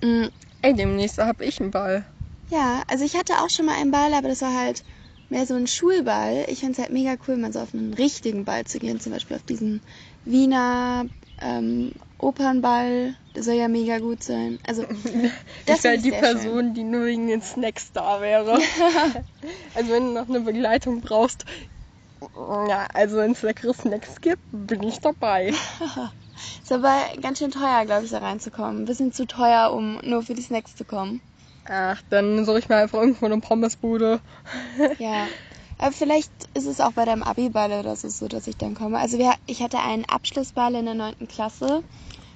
Mm, 0.00 0.26
Ey, 0.62 0.74
demnächst 0.74 1.18
habe 1.18 1.44
ich 1.44 1.60
einen 1.60 1.72
Ball. 1.72 2.06
Ja, 2.50 2.84
also 2.86 3.04
ich 3.04 3.16
hatte 3.16 3.40
auch 3.40 3.50
schon 3.50 3.66
mal 3.66 3.74
einen 3.80 3.90
Ball, 3.90 4.14
aber 4.14 4.28
das 4.28 4.42
war 4.42 4.54
halt 4.56 4.84
mehr 5.28 5.44
so 5.44 5.54
ein 5.54 5.66
Schulball. 5.66 6.44
Ich 6.46 6.60
finde 6.60 6.74
es 6.74 6.78
halt 6.78 6.92
mega 6.92 7.16
cool, 7.26 7.36
mal 7.36 7.52
so 7.52 7.58
auf 7.58 7.74
einen 7.74 7.94
richtigen 7.94 8.44
Ball 8.44 8.62
zu 8.64 8.78
gehen. 8.78 9.00
Zum 9.00 9.10
Beispiel 9.10 9.36
auf 9.36 9.42
diesen 9.42 9.80
Wiener 10.24 11.06
ähm, 11.40 11.90
Opernball. 12.22 13.14
Der 13.34 13.42
soll 13.42 13.54
ja 13.54 13.68
mega 13.68 13.98
gut 13.98 14.22
sein. 14.22 14.58
Also, 14.66 14.82
das 15.66 15.78
ich 15.78 15.84
wäre 15.84 15.98
die 15.98 16.10
Person, 16.10 16.74
die 16.74 16.84
nur 16.84 17.06
wegen 17.06 17.26
den 17.26 17.42
Snacks 17.42 17.92
da 17.92 18.20
wäre. 18.20 18.52
also 19.74 19.90
wenn 19.90 20.06
du 20.06 20.12
noch 20.12 20.28
eine 20.28 20.40
Begleitung 20.40 21.00
brauchst, 21.00 21.44
ja, 22.68 22.86
also 22.94 23.16
wenn 23.16 23.32
es 23.32 23.42
leckere 23.42 23.74
Snacks 23.74 24.20
gibt, 24.20 24.42
bin 24.52 24.82
ich 24.82 25.00
dabei. 25.00 25.52
Ist 26.62 26.72
aber 26.72 26.94
ganz 27.20 27.38
schön 27.38 27.50
teuer, 27.50 27.84
glaube 27.84 28.04
ich, 28.04 28.10
da 28.10 28.18
reinzukommen. 28.18 28.82
Ein 28.82 28.84
bisschen 28.84 29.12
zu 29.12 29.26
teuer, 29.26 29.72
um 29.72 29.98
nur 30.02 30.22
für 30.22 30.34
die 30.34 30.42
Snacks 30.42 30.76
zu 30.76 30.84
kommen. 30.84 31.20
Ach, 31.68 32.00
dann 32.10 32.44
suche 32.44 32.58
ich 32.58 32.68
mir 32.68 32.76
einfach 32.76 32.98
irgendwo 32.98 33.26
eine 33.26 33.38
Pommesbude. 33.38 34.20
Ja. 34.98 35.28
Aber 35.78 35.92
vielleicht 35.92 36.30
ist 36.54 36.66
es 36.66 36.80
auch 36.80 36.92
bei 36.92 37.04
deinem 37.04 37.24
Abi-Ball 37.24 37.72
oder 37.72 37.96
so, 37.96 38.08
so, 38.08 38.28
dass 38.28 38.46
ich 38.46 38.56
dann 38.56 38.74
komme. 38.74 38.98
Also 38.98 39.18
wir, 39.18 39.34
ich 39.46 39.62
hatte 39.62 39.80
einen 39.80 40.04
Abschlussball 40.04 40.74
in 40.76 40.84
der 40.84 40.94
9. 40.94 41.26
Klasse, 41.26 41.82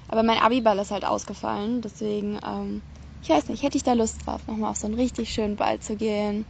aber 0.07 0.23
mein 0.23 0.39
Abi-Ball 0.39 0.79
ist 0.79 0.91
halt 0.91 1.05
ausgefallen. 1.05 1.81
Deswegen, 1.81 2.39
ähm, 2.45 2.83
ich 3.21 3.29
weiß 3.29 3.49
nicht, 3.49 3.63
hätte 3.63 3.77
ich 3.77 3.83
da 3.83 3.93
Lust 3.93 4.25
drauf, 4.25 4.47
nochmal 4.47 4.71
auf 4.71 4.77
so 4.77 4.87
einen 4.87 4.95
richtig 4.95 5.31
schönen 5.31 5.55
Ball 5.55 5.79
zu 5.79 5.95
gehen. 5.95 6.45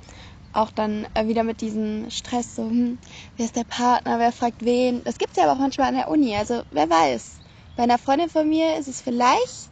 Auch 0.53 0.71
dann 0.71 1.07
äh, 1.13 1.27
wieder 1.27 1.43
mit 1.43 1.61
diesem 1.61 2.09
Stress, 2.09 2.55
so, 2.55 2.63
hm, 2.63 2.99
wer 3.35 3.45
ist 3.45 3.55
der 3.55 3.63
Partner, 3.65 4.19
wer 4.19 4.31
fragt 4.31 4.63
wen. 4.65 5.03
Das 5.03 5.17
gibt's 5.17 5.37
ja 5.37 5.43
aber 5.43 5.53
auch 5.53 5.59
manchmal 5.59 5.89
an 5.89 5.95
der 5.95 6.09
Uni, 6.09 6.35
also 6.35 6.63
wer 6.71 6.89
weiß. 6.89 7.41
Bei 7.75 7.83
einer 7.83 7.99
Freundin 7.99 8.29
von 8.29 8.49
mir 8.49 8.77
ist 8.77 8.87
es 8.87 9.01
vielleicht, 9.01 9.71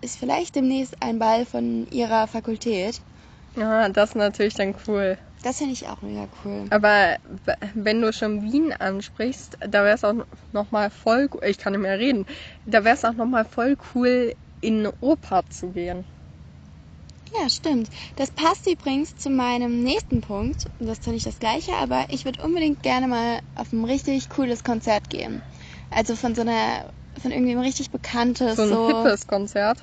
ist 0.00 0.18
vielleicht 0.18 0.54
demnächst 0.54 1.00
ein 1.02 1.18
Ball 1.18 1.46
von 1.46 1.86
ihrer 1.86 2.26
Fakultät. 2.26 3.02
Ja, 3.56 3.88
das 3.88 4.10
ist 4.10 4.14
natürlich 4.16 4.54
dann 4.54 4.76
cool. 4.86 5.18
Das 5.46 5.58
finde 5.58 5.74
ich 5.74 5.86
auch 5.86 6.02
mega 6.02 6.26
cool. 6.44 6.64
Aber 6.70 7.18
wenn 7.74 8.02
du 8.02 8.12
schon 8.12 8.42
Wien 8.42 8.72
ansprichst, 8.72 9.56
da 9.60 9.84
wäre 9.84 9.94
es 9.94 10.02
auch 10.02 10.14
noch 10.50 10.72
mal 10.72 10.90
voll, 10.90 11.30
ich 11.42 11.56
kann 11.56 11.72
nicht 11.72 11.82
mehr 11.82 12.00
reden, 12.00 12.26
da 12.64 12.82
wäre 12.82 12.96
es 12.96 13.04
auch 13.04 13.12
noch 13.12 13.26
mal 13.26 13.44
voll 13.44 13.76
cool, 13.94 14.34
in 14.60 14.80
eine 14.80 14.92
Oper 14.98 15.44
zu 15.48 15.70
gehen. 15.70 16.04
Ja, 17.40 17.48
stimmt. 17.48 17.90
Das 18.16 18.32
passt 18.32 18.66
übrigens 18.66 19.14
zu 19.14 19.30
meinem 19.30 19.84
nächsten 19.84 20.20
Punkt. 20.20 20.64
Das 20.80 20.88
ist 20.88 21.04
zwar 21.04 21.14
nicht 21.14 21.26
das 21.26 21.38
gleiche, 21.38 21.74
aber 21.74 22.06
ich 22.08 22.24
würde 22.24 22.42
unbedingt 22.42 22.82
gerne 22.82 23.06
mal 23.06 23.38
auf 23.54 23.72
ein 23.72 23.84
richtig 23.84 24.28
cooles 24.28 24.64
Konzert 24.64 25.10
gehen. 25.10 25.42
Also 25.90 26.16
von 26.16 26.34
so 26.34 26.40
einer, 26.40 26.92
von 27.22 27.30
irgendwie 27.30 27.52
einem 27.52 27.60
richtig 27.60 27.92
bekanntes, 27.92 28.56
So 28.56 28.62
ein 28.62 28.68
so 28.70 28.88
hippes 28.88 29.28
Konzert. 29.28 29.78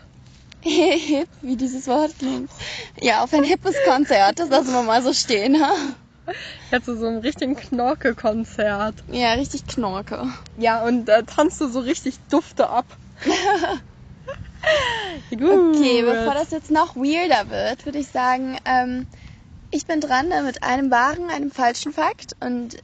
Hip, 0.64 1.30
wie 1.42 1.56
dieses 1.58 1.88
Wort 1.88 2.18
klingt. 2.20 2.50
Ja, 3.02 3.24
auf 3.24 3.34
ein 3.34 3.44
hippes 3.44 3.76
Konzert, 3.86 4.40
das 4.40 4.50
lassen 4.50 4.72
wir 4.74 4.84
mal 4.84 5.02
so 5.04 5.14
stehen. 5.14 5.54
Ne? 5.54 5.70
Jetzt 6.72 6.86
so 6.86 7.06
ein 7.06 7.18
richtigen 7.18 7.56
Knorke-Konzert. 7.56 9.04
Ja, 9.08 9.34
richtig 9.34 9.66
Knorke. 9.68 10.30
Ja, 10.58 10.84
und 10.86 11.06
da 11.06 11.22
tanzt 11.24 11.60
du 11.60 11.68
so 11.68 11.80
richtig 11.82 12.20
Dufte 12.30 12.70
ab. 12.70 12.86
Okay, 15.32 16.02
bevor 16.04 16.34
das 16.34 16.52
jetzt 16.52 16.72
noch 16.72 16.96
weirder 16.96 17.50
wird, 17.50 17.86
würde 17.86 18.00
ich 18.00 18.08
sagen, 18.08 18.58
ähm, 18.64 19.06
ich 19.72 19.86
bin 19.86 20.00
dran 20.00 20.32
äh, 20.32 20.42
mit 20.42 20.64
einem 20.64 20.90
wahren, 20.90 21.30
einem 21.30 21.52
falschen 21.52 21.92
Fakt 21.92 22.36
und 22.40 22.78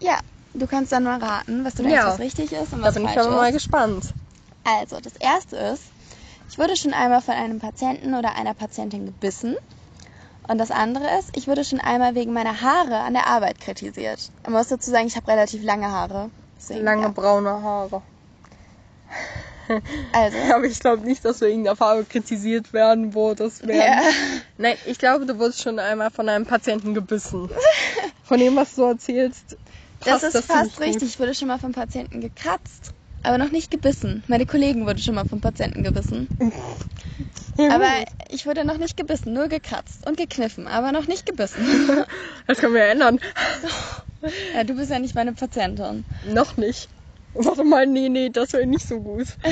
ja, 0.00 0.20
du 0.54 0.66
kannst 0.68 0.92
dann 0.92 1.02
mal 1.02 1.18
raten, 1.18 1.64
was 1.64 1.74
du 1.74 1.82
denkst, 1.82 1.96
Ja. 1.96 2.06
was 2.12 2.20
richtig 2.20 2.52
ist 2.52 2.72
und 2.72 2.80
Da 2.82 2.88
was 2.88 2.94
bin 2.94 3.04
ich 3.06 3.10
falsch 3.10 3.26
aber 3.26 3.34
mal 3.36 3.48
ist. 3.48 3.54
gespannt. 3.54 4.14
Also, 4.62 5.00
das 5.00 5.16
erste 5.16 5.56
ist, 5.56 5.82
ich 6.48 6.58
wurde 6.58 6.76
schon 6.76 6.92
einmal 6.94 7.20
von 7.22 7.34
einem 7.34 7.58
Patienten 7.60 8.14
oder 8.14 8.36
einer 8.36 8.54
Patientin 8.54 9.06
gebissen. 9.06 9.56
Und 10.48 10.58
das 10.58 10.70
andere 10.70 11.18
ist, 11.18 11.36
ich 11.36 11.48
wurde 11.48 11.64
schon 11.64 11.80
einmal 11.80 12.14
wegen 12.14 12.32
meiner 12.32 12.60
Haare 12.60 12.98
an 13.00 13.14
der 13.14 13.26
Arbeit 13.26 13.60
kritisiert. 13.60 14.30
Ich 14.44 14.50
muss 14.50 14.68
dazu 14.68 14.90
sagen, 14.90 15.06
ich 15.08 15.16
habe 15.16 15.26
relativ 15.28 15.62
lange 15.64 15.90
Haare. 15.90 16.30
Deswegen, 16.56 16.84
Lange 16.84 17.02
Ja. 17.02 17.08
braune 17.08 17.50
Haare. 17.62 18.02
Also, 20.12 20.38
Aber 20.54 20.64
ich 20.64 20.78
glaube 20.78 21.04
nicht, 21.04 21.24
dass 21.24 21.38
du 21.40 21.46
irgendeiner 21.46 21.74
Farbe 21.76 22.04
kritisiert 22.04 22.72
werden 22.72 23.14
wurdest. 23.14 23.66
Werden. 23.66 23.80
ja. 23.80 24.00
Nein, 24.58 24.76
ich 24.86 24.98
glaube, 24.98 25.26
du 25.26 25.38
wurdest 25.38 25.60
schon 25.62 25.78
einmal 25.80 26.10
von 26.10 26.28
einem 26.28 26.46
Patienten 26.46 26.94
gebissen. 26.94 27.50
Von 28.22 28.40
dem, 28.40 28.56
was 28.56 28.74
du 28.74 28.82
erzählst, 28.82 29.56
das 30.04 30.24
ist 30.24 30.32
ziemlich 30.32 30.46
fast 30.46 30.76
gut. 30.76 30.84
richtig. 30.84 31.08
Ich 31.10 31.18
wurde 31.20 31.32
schon 31.32 31.46
mal 31.46 31.60
vom 31.60 31.70
Patienten 31.70 32.20
gekratzt, 32.20 32.92
aber 33.26 33.38
noch 33.38 33.50
nicht 33.50 33.70
gebissen. 33.70 34.22
Meine 34.28 34.46
Kollegen 34.46 34.86
wurden 34.86 34.98
schon 34.98 35.14
mal 35.14 35.24
vom 35.24 35.40
Patienten 35.40 35.82
gebissen. 35.82 36.28
Aber 37.58 38.04
ich 38.28 38.46
wurde 38.46 38.64
noch 38.64 38.78
nicht 38.78 38.96
gebissen, 38.96 39.32
nur 39.32 39.48
gekratzt 39.48 40.06
und 40.06 40.16
gekniffen, 40.16 40.68
aber 40.68 40.92
noch 40.92 41.06
nicht 41.06 41.26
gebissen. 41.26 41.64
Das 42.46 42.58
können 42.58 42.74
wir 42.74 42.84
ändern. 42.84 43.18
ja, 44.54 44.62
du 44.62 44.74
bist 44.74 44.90
ja 44.90 45.00
nicht 45.00 45.16
meine 45.16 45.32
Patientin. 45.32 46.04
Noch 46.22 46.56
nicht. 46.56 46.88
Warte 47.34 47.64
mal, 47.64 47.86
nee, 47.86 48.08
nee, 48.08 48.30
das 48.30 48.52
wäre 48.52 48.66
nicht 48.66 48.86
so 48.86 49.00
gut. 49.00 49.26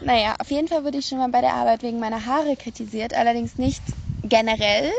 Naja, 0.00 0.34
auf 0.40 0.50
jeden 0.50 0.66
Fall 0.66 0.82
wurde 0.82 0.98
ich 0.98 1.06
schon 1.06 1.18
mal 1.18 1.28
bei 1.28 1.40
der 1.40 1.54
Arbeit 1.54 1.84
wegen 1.84 2.00
meiner 2.00 2.26
Haare 2.26 2.56
kritisiert, 2.56 3.14
allerdings 3.14 3.56
nicht 3.56 3.84
generell, 4.24 4.90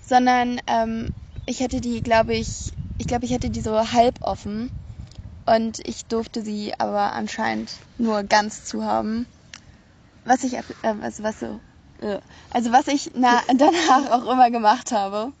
sondern 0.00 0.60
ähm, 0.68 1.10
ich 1.44 1.58
hätte 1.58 1.80
die, 1.80 2.04
glaube 2.04 2.34
ich, 2.34 2.72
ich 2.98 3.08
glaube, 3.08 3.24
ich 3.24 3.32
hätte 3.32 3.50
die 3.50 3.60
so 3.60 3.92
halb 3.92 4.18
offen 4.20 4.70
und 5.46 5.80
ich 5.86 6.06
durfte 6.06 6.42
sie 6.42 6.74
aber 6.78 7.12
anscheinend 7.12 7.72
nur 7.98 8.22
ganz 8.24 8.64
zu 8.64 8.84
haben. 8.84 9.26
Was 10.24 10.44
ich, 10.44 10.54
äh, 10.54 10.62
also 11.00 11.22
was 11.22 11.40
so, 11.40 11.60
äh, 12.00 12.18
also 12.50 12.72
was 12.72 12.88
ich 12.88 13.12
na, 13.14 13.40
danach 13.56 14.10
auch 14.10 14.30
immer 14.30 14.50
gemacht 14.50 14.92
habe. 14.92 15.32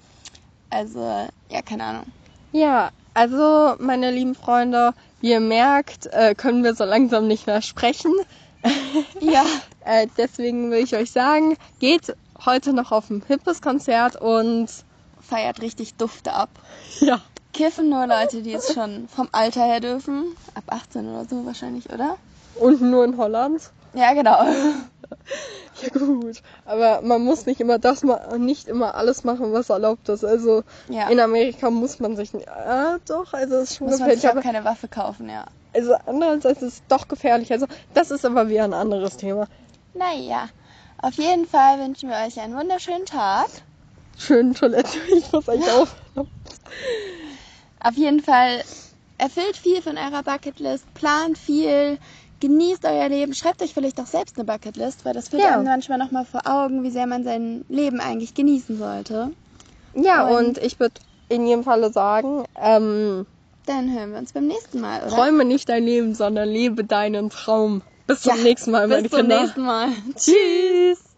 Also, 0.70 1.28
ja, 1.48 1.62
keine 1.62 1.84
Ahnung. 1.84 2.06
Ja, 2.52 2.90
also, 3.14 3.76
meine 3.78 4.10
lieben 4.10 4.34
Freunde, 4.34 4.92
wie 5.20 5.30
ihr 5.30 5.40
merkt, 5.40 6.06
äh, 6.06 6.34
können 6.34 6.64
wir 6.64 6.74
so 6.74 6.84
langsam 6.84 7.26
nicht 7.26 7.46
mehr 7.46 7.62
sprechen. 7.62 8.12
Ja, 9.20 9.44
Äh, 9.86 10.08
deswegen 10.16 10.72
will 10.72 10.82
ich 10.82 10.96
euch 10.96 11.12
sagen, 11.12 11.56
geht 11.78 12.16
heute 12.44 12.72
noch 12.72 12.90
auf 12.90 13.08
ein 13.08 13.22
Hippes-Konzert 13.24 14.16
und 14.16 14.68
feiert 15.20 15.62
richtig 15.62 15.94
Dufte 15.94 16.32
ab. 16.32 16.50
ja, 16.98 17.20
Kiffen 17.56 17.88
nur 17.88 18.06
Leute, 18.06 18.42
die 18.42 18.52
es 18.52 18.72
schon 18.74 19.08
vom 19.08 19.28
Alter 19.32 19.64
her 19.64 19.80
dürfen. 19.80 20.36
Ab 20.54 20.64
18 20.68 21.08
oder 21.08 21.24
so 21.24 21.44
wahrscheinlich, 21.46 21.90
oder? 21.92 22.16
und 22.58 22.80
nur 22.80 23.04
in 23.04 23.16
Holland. 23.18 23.70
Ja, 23.94 24.12
genau. 24.14 24.38
Ja 25.82 25.88
gut, 25.90 26.42
aber 26.64 27.02
man 27.02 27.22
muss 27.22 27.44
nicht 27.44 27.60
immer 27.60 27.78
das 27.78 28.02
ma 28.02 28.36
nicht 28.38 28.66
immer 28.66 28.94
alles 28.94 29.24
machen, 29.24 29.52
was 29.52 29.68
erlaubt 29.68 30.08
ist. 30.08 30.24
Also 30.24 30.64
Ja. 30.88 31.08
in 31.10 31.20
Amerika 31.20 31.70
muss 31.70 32.00
man 32.00 32.16
sich 32.16 32.32
äh, 32.34 32.40
doch, 33.06 33.32
also 33.34 33.56
es 33.56 33.70
ist 33.72 33.76
schon 33.76 33.88
Muss 33.88 33.98
man 33.98 34.08
gefährlich, 34.08 34.20
sich 34.22 34.30
auch 34.30 34.42
keine 34.42 34.64
Waffe 34.64 34.88
kaufen, 34.88 35.28
ja. 35.28 35.44
also 35.74 35.94
andererseits 36.06 36.62
ist 36.62 36.72
es 36.74 36.82
doch 36.88 37.06
gefährlich. 37.08 37.52
Also 37.52 37.66
das 37.94 38.10
ist 38.10 38.24
aber 38.24 38.48
wieder 38.48 38.64
ein 38.64 38.72
anderes 38.72 39.16
Thema. 39.18 39.46
Naja, 39.94 40.48
auf 41.02 41.14
jeden 41.14 41.46
Fall 41.46 41.78
wünschen 41.80 42.08
wir 42.08 42.16
euch 42.26 42.40
einen 42.40 42.56
wunderschönen 42.56 43.04
Tag. 43.04 43.48
Schöne 44.16 44.54
Toilette, 44.54 44.98
ich 45.16 45.30
muss 45.30 45.46
eigentlich 45.48 45.70
auf. 45.78 45.94
Auf 47.80 47.94
jeden 47.94 48.22
Fall 48.22 48.62
erfüllt 49.18 49.56
viel 49.56 49.80
von 49.82 49.96
eurer 49.96 50.22
Bucketlist, 50.22 50.92
plant 50.94 51.38
viel, 51.38 51.98
genießt 52.40 52.84
euer 52.84 53.08
Leben, 53.08 53.34
schreibt 53.34 53.62
euch 53.62 53.72
vielleicht 53.72 53.98
auch 54.00 54.06
selbst 54.06 54.36
eine 54.36 54.44
Bucketlist, 54.44 55.04
weil 55.04 55.14
das 55.14 55.28
führt 55.28 55.42
Ja. 55.42 55.54
einem 55.54 55.64
manchmal 55.64 55.98
nochmal 55.98 56.24
vor 56.26 56.42
Augen, 56.46 56.82
wie 56.82 56.90
sehr 56.90 57.06
man 57.06 57.24
sein 57.24 57.64
Leben 57.68 58.00
eigentlich 58.00 58.34
genießen 58.34 58.76
sollte. 58.78 59.30
Ja, 59.94 60.26
Und- 60.26 60.46
und 60.46 60.58
ich 60.58 60.78
würde 60.78 60.94
in 61.28 61.46
jedem 61.46 61.64
Falle 61.64 61.90
sagen, 61.92 62.44
ähm, 62.60 63.26
Dann 63.66 63.92
hören 63.92 64.12
wir 64.12 64.18
uns 64.18 64.32
beim 64.32 64.46
nächsten 64.46 64.80
Mal, 64.80 65.00
oder? 65.02 65.10
träume 65.16 65.44
nicht 65.44 65.68
dein 65.68 65.82
Leben, 65.84 66.14
sondern 66.14 66.48
lebe 66.48 66.84
deinen 66.84 67.30
Traum. 67.30 67.82
Bis 68.06 68.20
zum 68.20 68.36
Ja, 68.36 68.42
nächsten 68.44 68.70
Mal, 68.70 68.86
meine 68.86 69.02
Bis 69.02 69.10
zum 69.10 69.20
Kinder. 69.22 69.40
nächsten 69.42 69.64
Mal. 69.64 69.88
Tschüss. 70.14 71.15